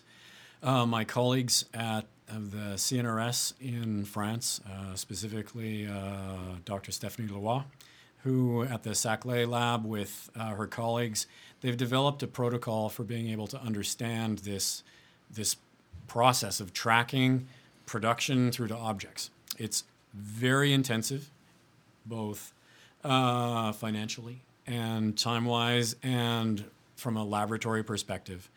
[0.62, 6.92] uh, my colleagues at uh, the CNRS in France, uh, specifically uh, Dr.
[6.92, 7.62] Stephanie Leroy,
[8.24, 11.28] who at the Saclay lab with uh, her colleagues,
[11.62, 14.84] they've developed a protocol for being able to understand this,
[15.30, 15.58] this
[16.08, 17.48] process of tracking
[17.86, 19.30] production through to objects.
[19.60, 19.84] It's
[20.14, 21.30] very intensive,
[22.06, 22.54] both
[23.04, 28.50] uh, financially and time wise, and from a laboratory perspective.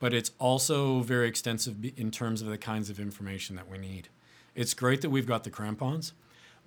[0.00, 4.08] But it's also very extensive in terms of the kinds of information that we need.
[4.56, 6.12] It's great that we've got the crampons,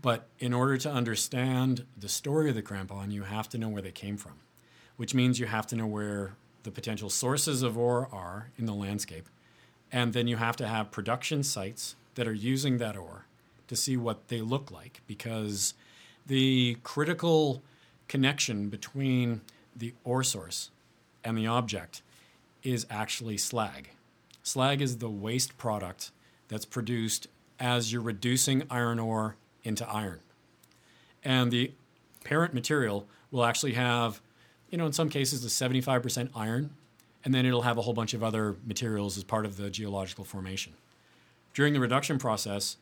[0.02, 3.82] but in order to understand the story of the crampon, you have to know where
[3.82, 4.34] they came from,
[4.96, 8.74] which means you have to know where the potential sources of ore are in the
[8.74, 9.28] landscape.
[9.92, 13.26] And then you have to have production sites that are using that ore
[13.68, 15.74] to see what they look like because
[16.26, 17.62] the critical
[18.08, 19.42] connection between
[19.76, 20.70] the ore source
[21.24, 22.02] and the object
[22.64, 23.90] is actually slag.
[24.42, 26.12] Slag is the waste product
[26.48, 27.28] that's produced
[27.60, 30.20] as you're reducing iron ore into iron.
[31.24, 31.72] And the
[32.24, 34.22] parent material will actually have,
[34.70, 36.72] you know, in some cases, a 75% iron,
[37.24, 40.26] and then it'll have a whole bunch of other materials as part of the geological
[40.26, 40.74] formation.
[41.54, 42.78] During the reduction process,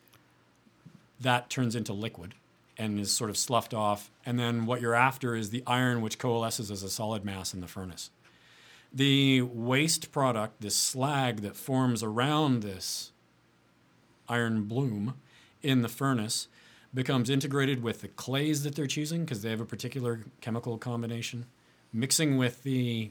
[1.20, 2.34] that turns into liquid
[2.76, 4.10] and is sort of sloughed off.
[4.26, 7.60] And then what you're after is the iron, which coalesces as a solid mass in
[7.60, 8.10] the furnace.
[8.94, 13.12] The waste product, this slag that forms around this
[14.28, 15.14] iron bloom
[15.62, 16.48] in the furnace
[16.94, 21.46] becomes integrated with the clays that they're choosing because they have a particular chemical combination,
[21.92, 23.10] mixing with the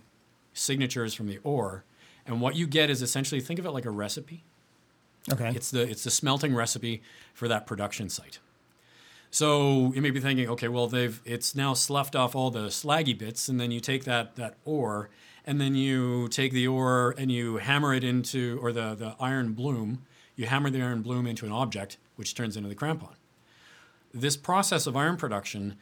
[0.54, 1.84] signatures from the ore.
[2.26, 4.44] And what you get is essentially think of it like a recipe.
[5.32, 5.52] Okay.
[5.56, 7.02] It's the it's the smelting recipe
[7.34, 8.40] for that production site.
[9.34, 13.18] So you may be thinking, okay, well they've it's now sloughed off all the slaggy
[13.18, 15.10] bits, and then you take that that ore,
[15.46, 19.54] and then you take the ore and you hammer it into or the the iron
[19.54, 20.04] bloom,
[20.36, 23.16] you hammer the iron bloom into an object, which turns into the crampon.
[24.14, 25.78] This process of iron production,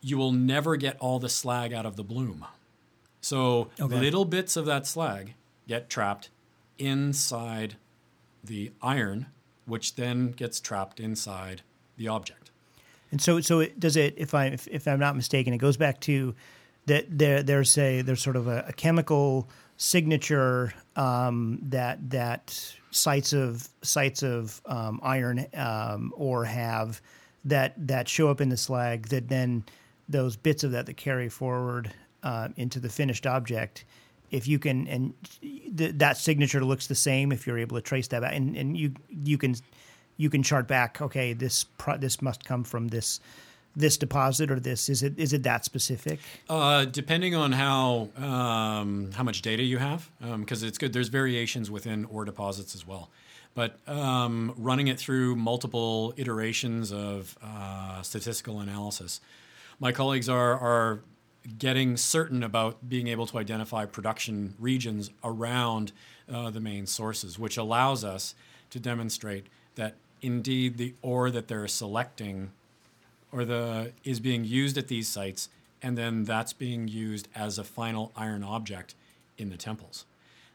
[0.00, 2.46] you will never get all the slag out of the bloom.
[3.20, 4.00] So Okay.
[4.00, 5.34] little bits of that slag
[5.68, 6.30] get trapped
[6.78, 7.76] inside
[8.42, 9.26] the iron,
[9.66, 11.62] which then gets trapped inside
[11.98, 12.45] the object.
[13.10, 14.14] And so, so it, does it?
[14.16, 16.34] If I if, if I'm not mistaken, it goes back to
[16.86, 23.32] that there there's a there's sort of a, a chemical signature um, that that sites
[23.32, 27.00] of sites of um, iron um, ore have
[27.44, 29.64] that that show up in the slag that then
[30.08, 31.92] those bits of that that carry forward
[32.22, 33.84] uh, into the finished object.
[34.30, 38.08] If you can, and th- that signature looks the same if you're able to trace
[38.08, 39.54] that back, and, and you you can
[40.16, 41.00] you can chart back.
[41.00, 43.20] Okay, this pro- this must come from this
[43.76, 44.88] this deposit or this.
[44.88, 46.18] Is it is it that specific?
[46.48, 50.92] Uh, depending on how um, how much data you have, because it's good.
[50.92, 53.10] There's variations within ore deposits as well,
[53.54, 59.20] but um, running it through multiple iterations of uh, statistical analysis,
[59.78, 61.00] my colleagues are are
[61.58, 65.92] getting certain about being able to identify production regions around
[66.32, 68.34] uh, the main sources, which allows us
[68.70, 69.94] to demonstrate that
[70.26, 72.50] indeed the ore that they're selecting
[73.30, 75.48] or the is being used at these sites
[75.80, 78.96] and then that's being used as a final iron object
[79.38, 80.04] in the temples.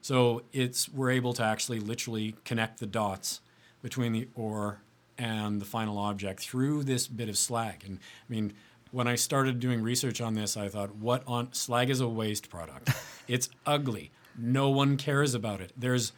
[0.02, 3.40] So it's we're able to actually literally connect the dots
[3.82, 4.82] between the ore
[5.18, 7.84] and the final object through this bit of slag.
[7.86, 8.54] And i mean
[8.92, 12.50] when i started doing research on this i thought what on slag is a waste
[12.50, 12.92] product.
[13.28, 14.12] It's ugly.
[14.38, 15.72] No one cares about it.
[15.78, 16.12] There's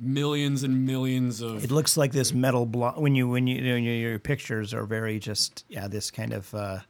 [0.00, 3.62] millions and millions of It looks like this metal block when you when you, you
[3.62, 6.80] know, your, your pictures are very just yeah this kind of uh,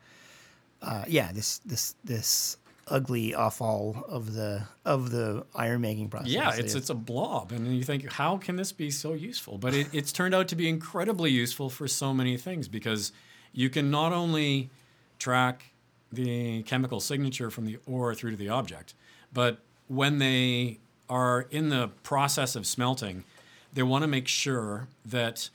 [0.82, 2.56] uh, yeah this this this
[2.90, 6.30] ugly offal of the of the iron making process.
[6.30, 9.58] Yeah, it's it's a blob, and you think, how can this be so useful?
[9.58, 13.12] But it, it's turned out to be incredibly useful for so many things because
[13.52, 14.70] you can not only
[15.18, 15.72] track
[16.12, 18.94] the chemical signature from the ore through to the object,
[19.32, 20.78] but when they
[21.10, 23.24] are in the process of smelting,
[23.72, 25.50] they want to make sure that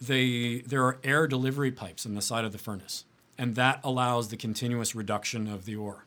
[0.00, 3.04] they there are air delivery pipes in the side of the furnace,
[3.38, 6.04] and that allows the continuous reduction of the ore.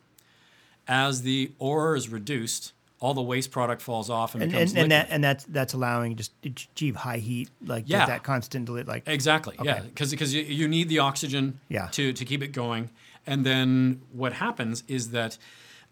[0.88, 4.78] As the ore is reduced, all the waste product falls off and, and becomes and,
[4.80, 5.08] and liquid.
[5.08, 8.06] that and that's that's allowing just to achieve high heat like Yeah.
[8.06, 9.56] that constant like Exactly.
[9.62, 9.88] Yeah, Okay.
[9.88, 11.88] because because you, you need the oxygen Yeah.
[11.92, 12.90] to to keep it going,
[13.26, 15.36] and then what happens is that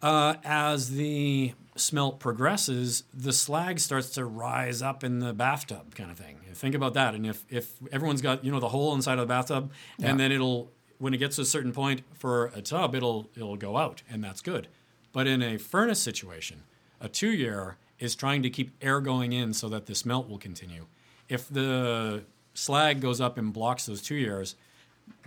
[0.03, 6.11] uh, as the smelt progresses, the slag starts to rise up in the bathtub, kind
[6.11, 6.39] of thing.
[6.55, 9.27] Think about that, and if if everyone's got you know the hole inside of the
[9.27, 10.11] bathtub, Yeah.
[10.11, 13.57] and then it'll when it gets to a certain point for a tub, it'll it'll
[13.57, 14.69] go out, and that's good.
[15.13, 16.65] But in a furnace situation,
[17.01, 20.87] a tuyere is trying to keep air going in so that the smelt will continue.
[21.29, 24.55] If the slag goes up and blocks those tuyeres,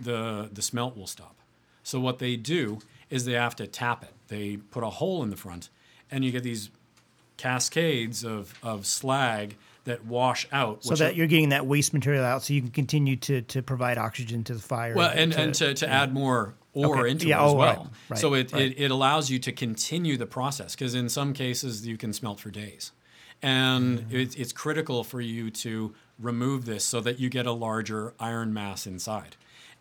[0.00, 1.36] the the smelt will stop.
[1.82, 2.78] So what they do
[3.10, 4.12] is they have to tap it.
[4.28, 5.68] They put a hole in the front,
[6.12, 6.70] and you get these
[7.36, 10.84] cascades of, of slag that wash out.
[10.84, 13.62] so that are- you're getting that waste material out so you can continue to to
[13.62, 14.94] provide oxygen to the fire.
[14.94, 17.10] well, and, and to, to add more ore Okay.
[17.10, 17.90] into Yeah, it as oh, right, well.
[18.08, 18.62] right, so it, right.
[18.62, 22.38] it, it allows you to continue the process because in some cases you can smelt
[22.38, 22.92] for days.
[23.42, 24.16] And Mm-hmm.
[24.16, 28.54] it's, it's critical for you to remove this so that you get a larger iron
[28.54, 29.34] mass inside.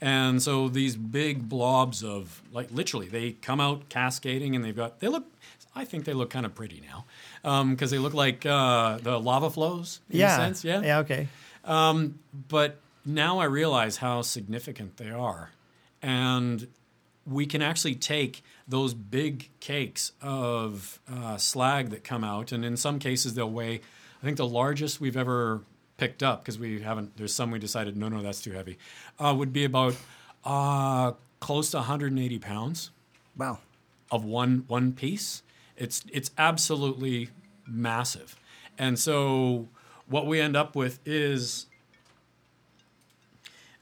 [0.04, 5.00] And so these big blobs of, like literally, they come out cascading and they've got,
[5.00, 5.26] they look,
[5.76, 7.06] I think they look kind of pretty now
[7.72, 10.64] because they look like uh, the lava flows in yeah, a sense.
[10.64, 10.82] Yeah.
[10.82, 11.28] yeah, okay.
[11.64, 15.52] But now I realize how significant they are.
[16.02, 16.68] And
[17.26, 22.76] we can actually take those big cakes of uh, slag that come out, and in
[22.78, 23.82] some cases they'll weigh,
[24.22, 25.62] I think the largest we've ever
[25.98, 28.78] picked up, because we haven't, there's some we decided, no, no, that's too heavy,
[29.20, 29.96] uh, would be about
[30.44, 32.90] uh, close to 180 pounds
[33.38, 33.60] Wow.
[34.12, 35.44] of one one piece.
[35.78, 37.30] It's it's absolutely
[37.68, 38.36] massive,
[38.78, 39.68] and so
[40.08, 41.68] what we end up with is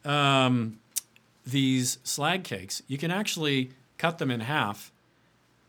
[0.05, 0.79] um,
[1.45, 2.83] these slag cakes.
[2.87, 4.91] You can actually cut them in half,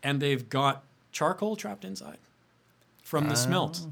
[0.03, 2.17] and they've got charcoal trapped inside
[3.03, 3.87] from the smelt,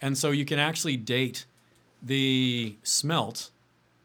[0.00, 1.44] and so you can actually date
[2.02, 3.50] the smelt,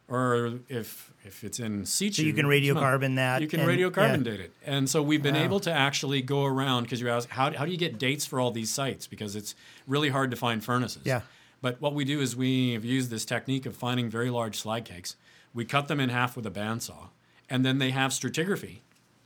[0.08, 4.18] or if if it's in situ, So you can radiocarbon that You can and- radiocarbon
[4.26, 4.32] yeah.
[4.32, 5.44] date it, and so we've been Wow.
[5.44, 8.40] able to actually go around because you ask how how do you get dates for
[8.40, 9.56] all these sites because it's
[9.88, 11.04] really hard to find furnaces.
[11.06, 11.22] Yeah.
[11.62, 14.86] But what we do is we have used this technique of finding very large slag
[14.86, 15.16] cakes.
[15.54, 17.10] We cut them in half with a bandsaw,
[17.50, 18.78] and then they have stratigraphy,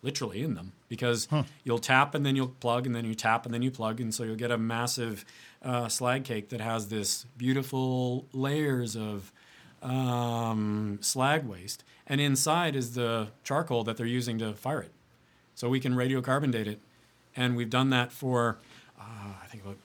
[0.02, 1.28] literally in them, because
[1.64, 4.14] you'll tap and then you'll plug, and then you tap and then you plug, and
[4.14, 5.24] so you'll get a massive
[5.64, 9.32] uh, slag cake that has this beautiful layers of
[9.86, 14.92] um, slag waste, and inside is the charcoal that they're using to fire it.
[15.54, 16.80] So we can radiocarbon date it,
[17.36, 18.58] and we've done that for
[19.00, 19.78] uh, I think about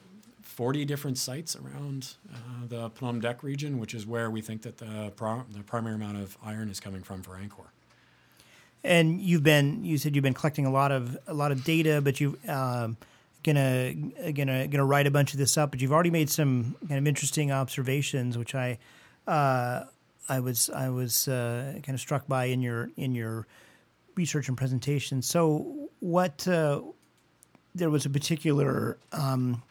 [0.43, 2.37] 40 different sites around uh,
[2.69, 5.13] the Phnom Dek region, which is where we think that the,
[5.53, 7.67] the primary amount of iron is coming from for Angkor.
[8.83, 12.01] And you've been you said you've been collecting a lot of a lot of data,
[12.01, 12.97] but you um,
[13.43, 13.93] gonna
[14.33, 15.71] gonna gonna write a bunch of this up.
[15.71, 18.79] But you've already made some kind of interesting observations, which I
[19.31, 19.85] uh,
[20.29, 23.47] I was I was uh, kind of struck by in your in your
[24.17, 25.23] research and presentation.
[25.23, 26.81] So what uh,
[27.75, 29.63] there was a particular um,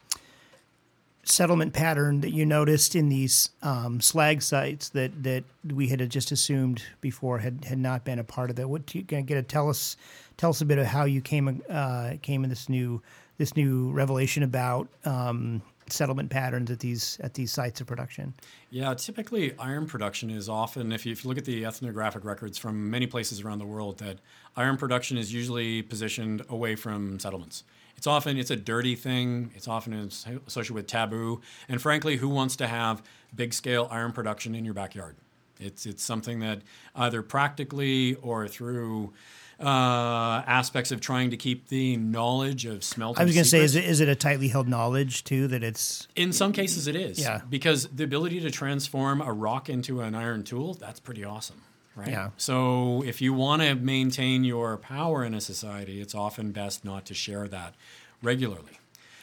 [1.24, 6.32] settlement pattern that you noticed in these um, slag sites that, that we had just
[6.32, 8.68] assumed before had, had not been a part of that.
[8.68, 9.96] What you can get to tell us
[10.38, 13.02] tell us a bit of how you came uh, came in this new
[13.38, 15.62] this new revelation about um,
[15.92, 18.34] settlement patterns at these at these sites of production.
[18.70, 22.58] Yeah, typically iron production is often, if you, if you look at the ethnographic records
[22.58, 24.20] from many places around the world, that
[24.56, 27.64] iron production is usually positioned away from settlements.
[27.98, 29.52] It's often it's a dirty thing.
[29.56, 33.04] It's often as- associated with taboo, and frankly, who wants to have
[33.36, 35.16] big scale iron production in your backyard?
[35.60, 36.62] It's it's something that
[36.96, 39.14] either practically or through
[39.60, 43.22] uh, aspects of trying to keep the knowledge of smelting.
[43.22, 45.64] I was going to say, is it, is it a tightly held knowledge too that
[45.64, 47.20] it's In some cases, it is.
[47.20, 47.42] Yeah.
[47.50, 51.62] Because the ability to transform a rock into an iron tool, that's pretty awesome.
[51.96, 52.10] Right.
[52.10, 52.30] Yeah.
[52.38, 57.06] So if you want to maintain your power in a society, it's often best not
[57.08, 57.76] to share that
[58.22, 58.80] regularly.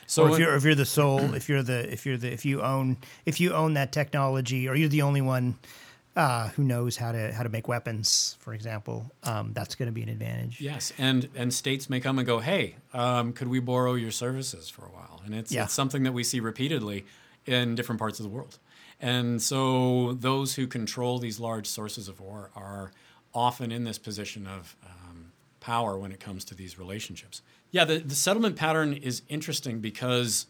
[0.07, 2.45] So or if you're if you're the sole if you're the if you're the if
[2.45, 5.59] you own if you own that technology or you're the only one
[6.17, 9.93] uh, who knows how to how to make weapons, for example, um, that's going to
[9.93, 10.61] be an advantage.
[10.61, 14.69] Yes, and and states may come and go, hey, um, could we borrow your services
[14.71, 15.21] for a while?
[15.25, 15.65] And it's, Yeah.
[15.65, 17.05] it's something that we see repeatedly
[17.45, 18.59] in different parts of the world.
[19.01, 22.93] And so those who control these large sources of ore are
[23.35, 27.43] often in this position of um, power when it comes to these relationships.
[27.71, 30.47] Yeah, the, the settlement pattern is interesting because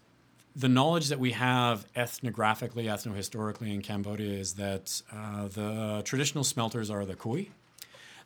[0.57, 6.91] the knowledge that we have ethnographically, ethnohistorically in Cambodia is that uh, the traditional smelters
[6.91, 7.51] are the Kui.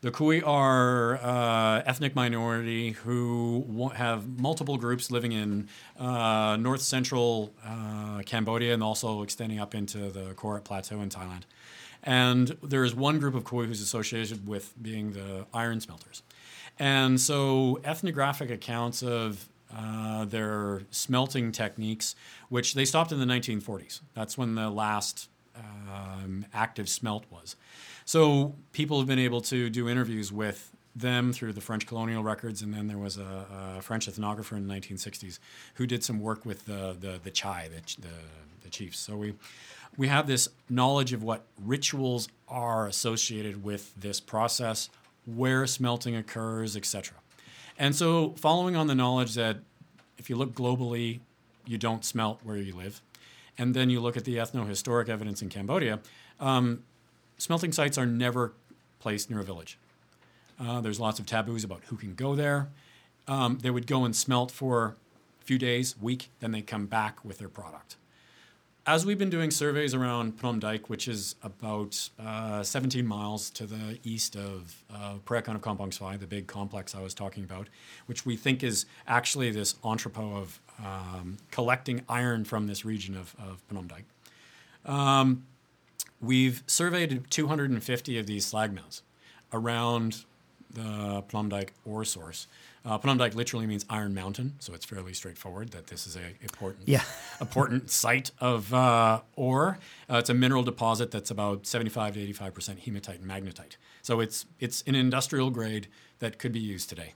[0.03, 5.69] The Kui are uh, ethnic minority who have multiple groups living in
[5.99, 11.43] uh, north central uh, Cambodia and also extending up into the Korat Plateau in Thailand.
[12.03, 16.23] And there is one group of Kui who's associated with being the iron smelters.
[16.79, 22.15] And so ethnographic accounts of uh, their smelting techniques,
[22.49, 24.01] which they stopped in the 1940s.
[24.15, 27.57] That's when the last um, active smelt was.
[28.05, 32.63] So people have been able to do interviews with them through the French colonial records,
[32.63, 35.39] and then there was a, a French ethnographer in the 1960s
[35.75, 38.15] who did some work with the the, the Chai, the, the
[38.63, 38.99] the chiefs.
[38.99, 39.35] So we
[39.97, 44.91] we have this knowledge of what rituals are associated with this process,
[45.27, 47.15] where smelting occurs, etc.
[47.81, 49.57] And so, following on the knowledge that
[50.19, 51.21] if you look globally,
[51.67, 53.01] you don't smelt where you live,
[53.57, 56.01] and then you look at the ethno-historic evidence in Cambodia,
[56.41, 56.85] um,
[57.39, 58.53] smelting sites are never
[58.99, 59.79] placed near a village.
[60.61, 62.69] Uh, there's lots of taboos about who can go there.
[63.27, 64.97] Um, they would go and smelt for
[65.41, 67.97] a few days, week, then they come back with their product.
[68.87, 73.67] As we've been doing surveys around Phnom Dek, which is about uh, 17 miles to
[73.67, 77.45] the east of uh, Preah Khan of Kompong Svay, the big complex I was talking
[77.45, 77.69] about,
[78.07, 83.37] which we think is actually this entrepot of um, collecting iron from this region of,
[83.39, 84.91] of Phnom Dek.
[84.91, 85.45] Um,
[86.23, 89.03] we've surveyed 250 of these slag mills
[89.53, 90.25] around
[90.73, 92.47] the Phnom Dek ore source.
[92.85, 96.35] Uh, Phnom Dek literally means Iron Mountain, so it's fairly straightforward that this is a
[96.41, 97.03] important, Yeah.
[97.41, 99.79] important site of uh, ore.
[100.11, 103.77] Uh, it's a mineral deposit that's about 75 to 85 percent hematite and magnetite.
[104.01, 105.89] So it's it's an industrial grade
[106.21, 107.13] that could be used today.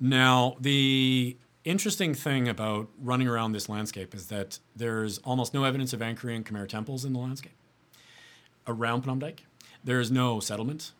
[0.00, 5.92] Now, the interesting thing about running around this landscape is that there's almost no evidence
[5.92, 7.52] of Angkorian Khmer temples in the landscape.
[8.66, 9.40] Around Phnom Dek,
[9.84, 10.92] there is no settlement.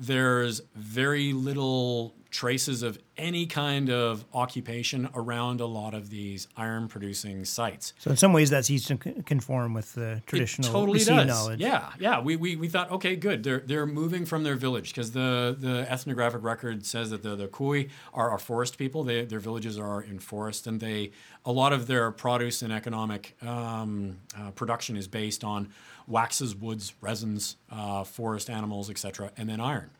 [0.00, 6.86] There's very little traces of any kind of occupation around a lot of these iron
[6.86, 7.92] producing sites.
[7.98, 11.26] So in some ways, that seems to conform with the traditional It totally does.
[11.26, 11.60] knowledge.
[11.60, 12.20] Yeah, yeah.
[12.20, 13.42] We, we, we thought, okay, good.
[13.42, 17.48] They're they're moving from their village because the, the ethnographic record says that the the
[17.48, 19.02] Kui are, are forest people.
[19.02, 21.10] They, their villages are in forest, and they
[21.44, 25.68] a lot of their produce and economic um, uh, production is based on
[26.10, 29.90] waxes, woods, resins, uh, forest animals, etc., and then iron.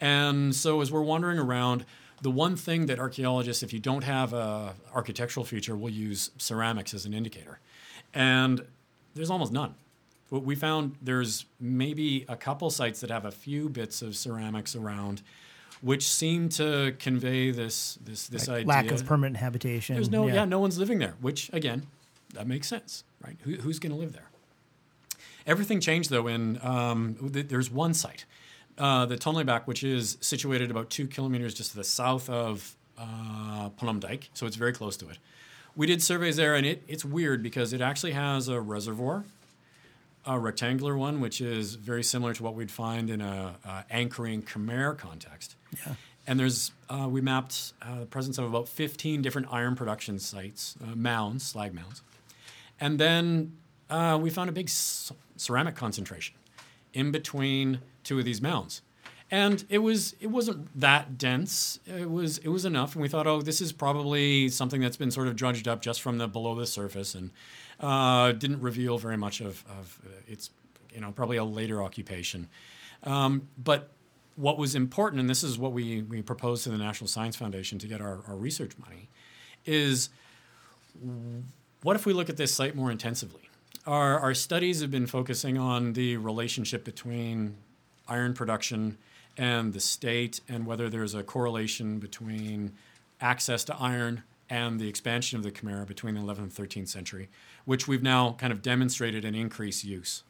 [0.00, 1.84] And so as we're wandering around,
[2.22, 6.94] the one thing that archaeologists, if you don't have a architectural feature, will use ceramics
[6.94, 7.60] as an indicator.
[8.12, 8.64] And
[9.14, 9.74] there's almost none.
[10.30, 14.74] What we found there's maybe a couple sites that have a few bits of ceramics
[14.74, 15.22] around,
[15.82, 18.68] which seem to convey this this this Like idea.
[18.68, 19.94] lack of permanent habitation.
[19.94, 20.44] There's no yeah.
[20.44, 21.86] no one's living there, which again,
[22.32, 23.36] that makes sense, right?
[23.42, 24.30] Who, who's going to live there?
[25.46, 26.26] Everything changed though.
[26.26, 28.24] In um, th- there's one site,
[28.78, 33.70] uh, the Tonlebak, which is situated about two kilometers just to the south of uh,
[33.80, 35.18] Phnom Dek, so it's very close to it.
[35.76, 39.24] We did surveys there, and it, it's weird because it actually has a reservoir,
[40.24, 44.44] a rectangular one, which is very similar to what we'd find in a, a Angkorian
[44.44, 45.56] Khmer context.
[45.84, 45.94] Yeah.
[46.26, 50.76] And there's uh, we mapped uh, the presence of about 15 different iron production sites,
[50.82, 52.02] uh, mounds, slag mounds,
[52.80, 53.56] and then
[53.94, 56.34] uh, we found a big ceramic concentration
[56.92, 58.82] in between two of these mounds.
[59.30, 61.80] And it was it wasn't that dense.
[61.86, 65.10] It was it was enough, and we thought, oh, this is probably something that's been
[65.10, 67.30] sort of drudged up just from the below the surface, and
[67.80, 70.50] uh, didn't reveal very much of, of uh, its
[70.92, 72.48] you know probably a later occupation.
[73.04, 73.90] Um, but
[74.36, 77.78] what was important, and this is what we, we proposed to the National Science Foundation
[77.78, 79.08] to get our, our research money,
[79.64, 80.10] is
[81.82, 83.48] what if we look at this site more intensively?
[83.86, 87.56] Our, our studies have been focusing on the relationship between
[88.08, 88.96] iron production
[89.36, 92.72] and the state, and whether there's a correlation between
[93.20, 97.28] access to iron and the expansion of the Khmer between the 11th and 13th century,
[97.66, 100.22] which we've now kind of demonstrated an increased use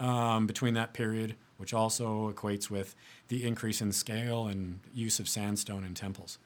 [0.00, 2.96] um, between that period, which also equates with
[3.28, 6.38] the increase in scale and use of sandstone in temples.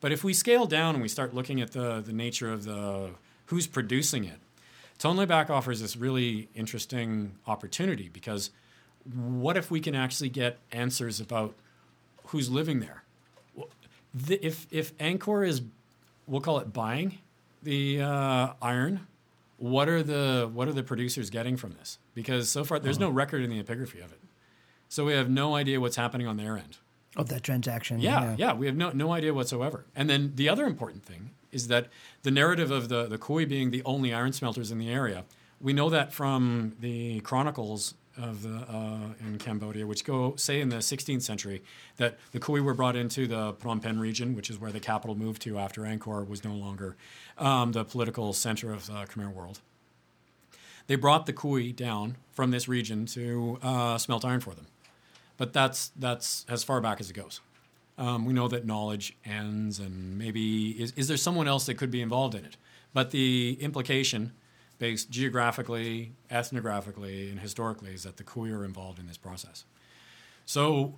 [0.00, 3.10] But if we scale down and we start looking at the, the nature of the
[3.46, 4.38] who's producing it,
[5.00, 8.50] Tonlebak offers this really interesting opportunity because
[9.14, 11.54] what if we can actually get answers about
[12.26, 13.02] who's living there?
[14.28, 15.62] If, if Angkor is,
[16.26, 17.18] we'll call it buying
[17.62, 19.06] the uh, iron,
[19.56, 21.98] what are the what are the producers getting from this?
[22.14, 24.20] Because so far there's no record in the epigraphy of it,
[24.88, 26.78] so we have no idea what's happening on their end.
[27.16, 28.00] Of that transaction.
[28.00, 29.84] Yeah, yeah, we have no, no idea whatsoever.
[29.94, 31.88] And then the other important thing is that
[32.22, 35.24] the narrative of the, the Kui being the only iron smelters in the area,
[35.60, 40.68] we know that from the chronicles of the, uh, in Cambodia, which go, say, in
[40.68, 41.62] the 16th century,
[41.96, 45.14] that the Kui were brought into the Phnom Penh region, which is where the capital
[45.14, 46.96] moved to after Angkor was no longer
[47.38, 49.60] um, the political center of the Khmer world.
[50.86, 54.66] They brought the Kui down from this region to uh, smelt iron for them
[55.40, 57.40] but that's that's as far back as it goes.
[58.00, 61.90] Um, we know that knowledge ends, and maybe is, is there someone else that could
[61.90, 62.56] be involved in it?
[62.94, 64.32] But the implication,
[64.78, 69.66] based geographically, ethnographically, and historically, is that the Kui are involved in this process.
[70.46, 70.94] So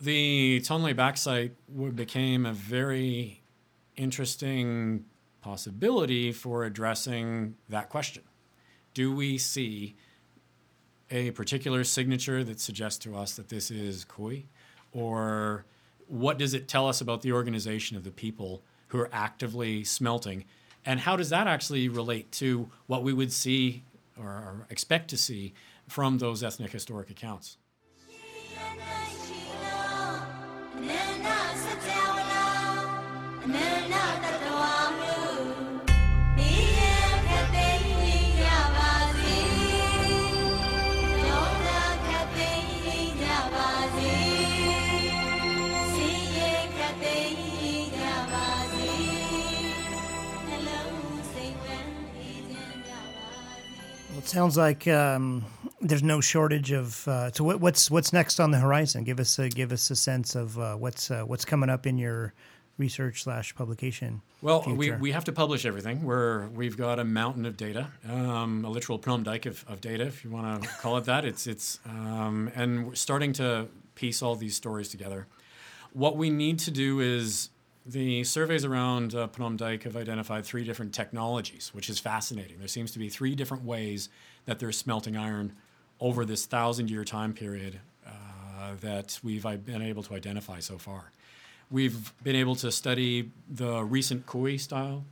[0.00, 1.52] the Tonle Bak site
[1.94, 3.42] became a very
[3.94, 5.04] interesting
[5.42, 8.24] possibility for addressing that question.
[8.92, 9.94] Do we see
[11.12, 14.48] a particular signature that suggests to us that this is Kui?
[14.92, 15.64] Or
[16.10, 20.44] what does it tell us about the organization of the people who are actively smelting?
[20.84, 23.84] And how does that actually relate to what we would see
[24.18, 25.54] or, expect to see
[25.88, 27.56] from those ethnic historic accounts?
[54.30, 55.44] Sounds like um,
[55.80, 57.08] there's no shortage of.
[57.08, 59.02] Uh, so what, what's what's next on the horizon?
[59.02, 61.98] Give us a give us a sense of uh, what's uh, what's coming up in
[61.98, 62.32] your
[62.78, 64.22] research slash publication.
[64.40, 64.98] Well, we, future.
[64.98, 66.04] we have to publish everything.
[66.04, 70.06] We're, we've got a mountain of data, um, a literal Phnom Dek of, of data,
[70.06, 71.24] if you want to call it that.
[71.24, 73.66] It's, it's, um, and we're starting to
[73.96, 75.26] piece all these stories together.
[75.92, 77.50] What we need to do is
[77.86, 82.58] the surveys around uh, Phnom Dek have identified three different technologies, which is fascinating.
[82.58, 84.08] There seems to be three different ways
[84.44, 85.54] that they're smelting iron
[85.98, 88.10] over this thousand year time period uh,
[88.80, 91.10] that we've i- been able to identify so far.
[91.70, 95.04] We've been able to study the recent Kui style.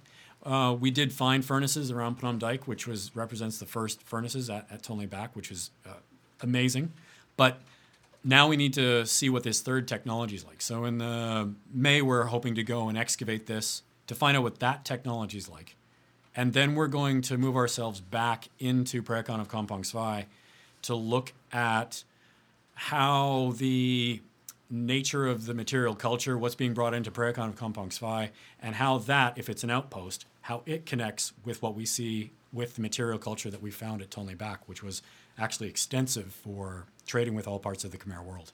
[0.45, 4.67] Uh, we did find furnaces around Phnom Dek, which was represents the first furnaces at,
[4.71, 5.91] at Tonle Bak, which is uh,
[6.43, 6.93] amazing.
[7.37, 7.61] But
[8.25, 10.61] now we need to see what this third technology is like.
[10.61, 14.59] So in the May, we're hoping to go and excavate this to find out what
[14.61, 15.77] that technology is like.
[16.35, 20.27] And then we're going to move ourselves back into Preah Khan of Kompong Svay
[20.83, 22.05] to look at
[22.75, 24.23] how the
[24.71, 28.31] nature of the material culture, what's being brought into Preah Khan of Kompong Svay,
[28.63, 32.77] and how that, if it's an outpost, how it connects with what we see with
[32.77, 35.03] the material culture that we found at Tonle Bak, which was
[35.39, 38.53] actually extensive for trading with all parts of the Khmer world.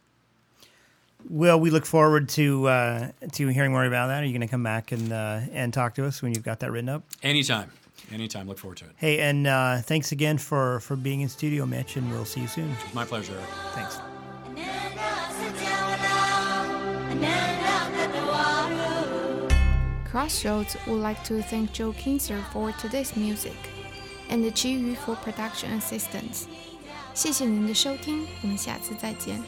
[1.28, 4.22] Well, we look forward to uh, to hearing more about that.
[4.22, 6.60] Are you going to come back and uh, and talk to us when you've got
[6.60, 7.02] that written up?
[7.22, 7.70] Anytime,
[8.12, 8.46] anytime.
[8.46, 8.90] Look forward to it.
[8.96, 12.46] Hey, and uh, thanks again for for being in studio, Mitch, and we'll see you
[12.46, 12.74] soon.
[12.92, 13.40] My pleasure.
[13.72, 13.98] Thanks.
[20.10, 23.56] Crossroads would like to thank Joe Kinzer for today's music,
[24.28, 26.46] and the Chi Yu for production assistance.
[27.14, 29.40] 谢谢您的收听，我们下次再见。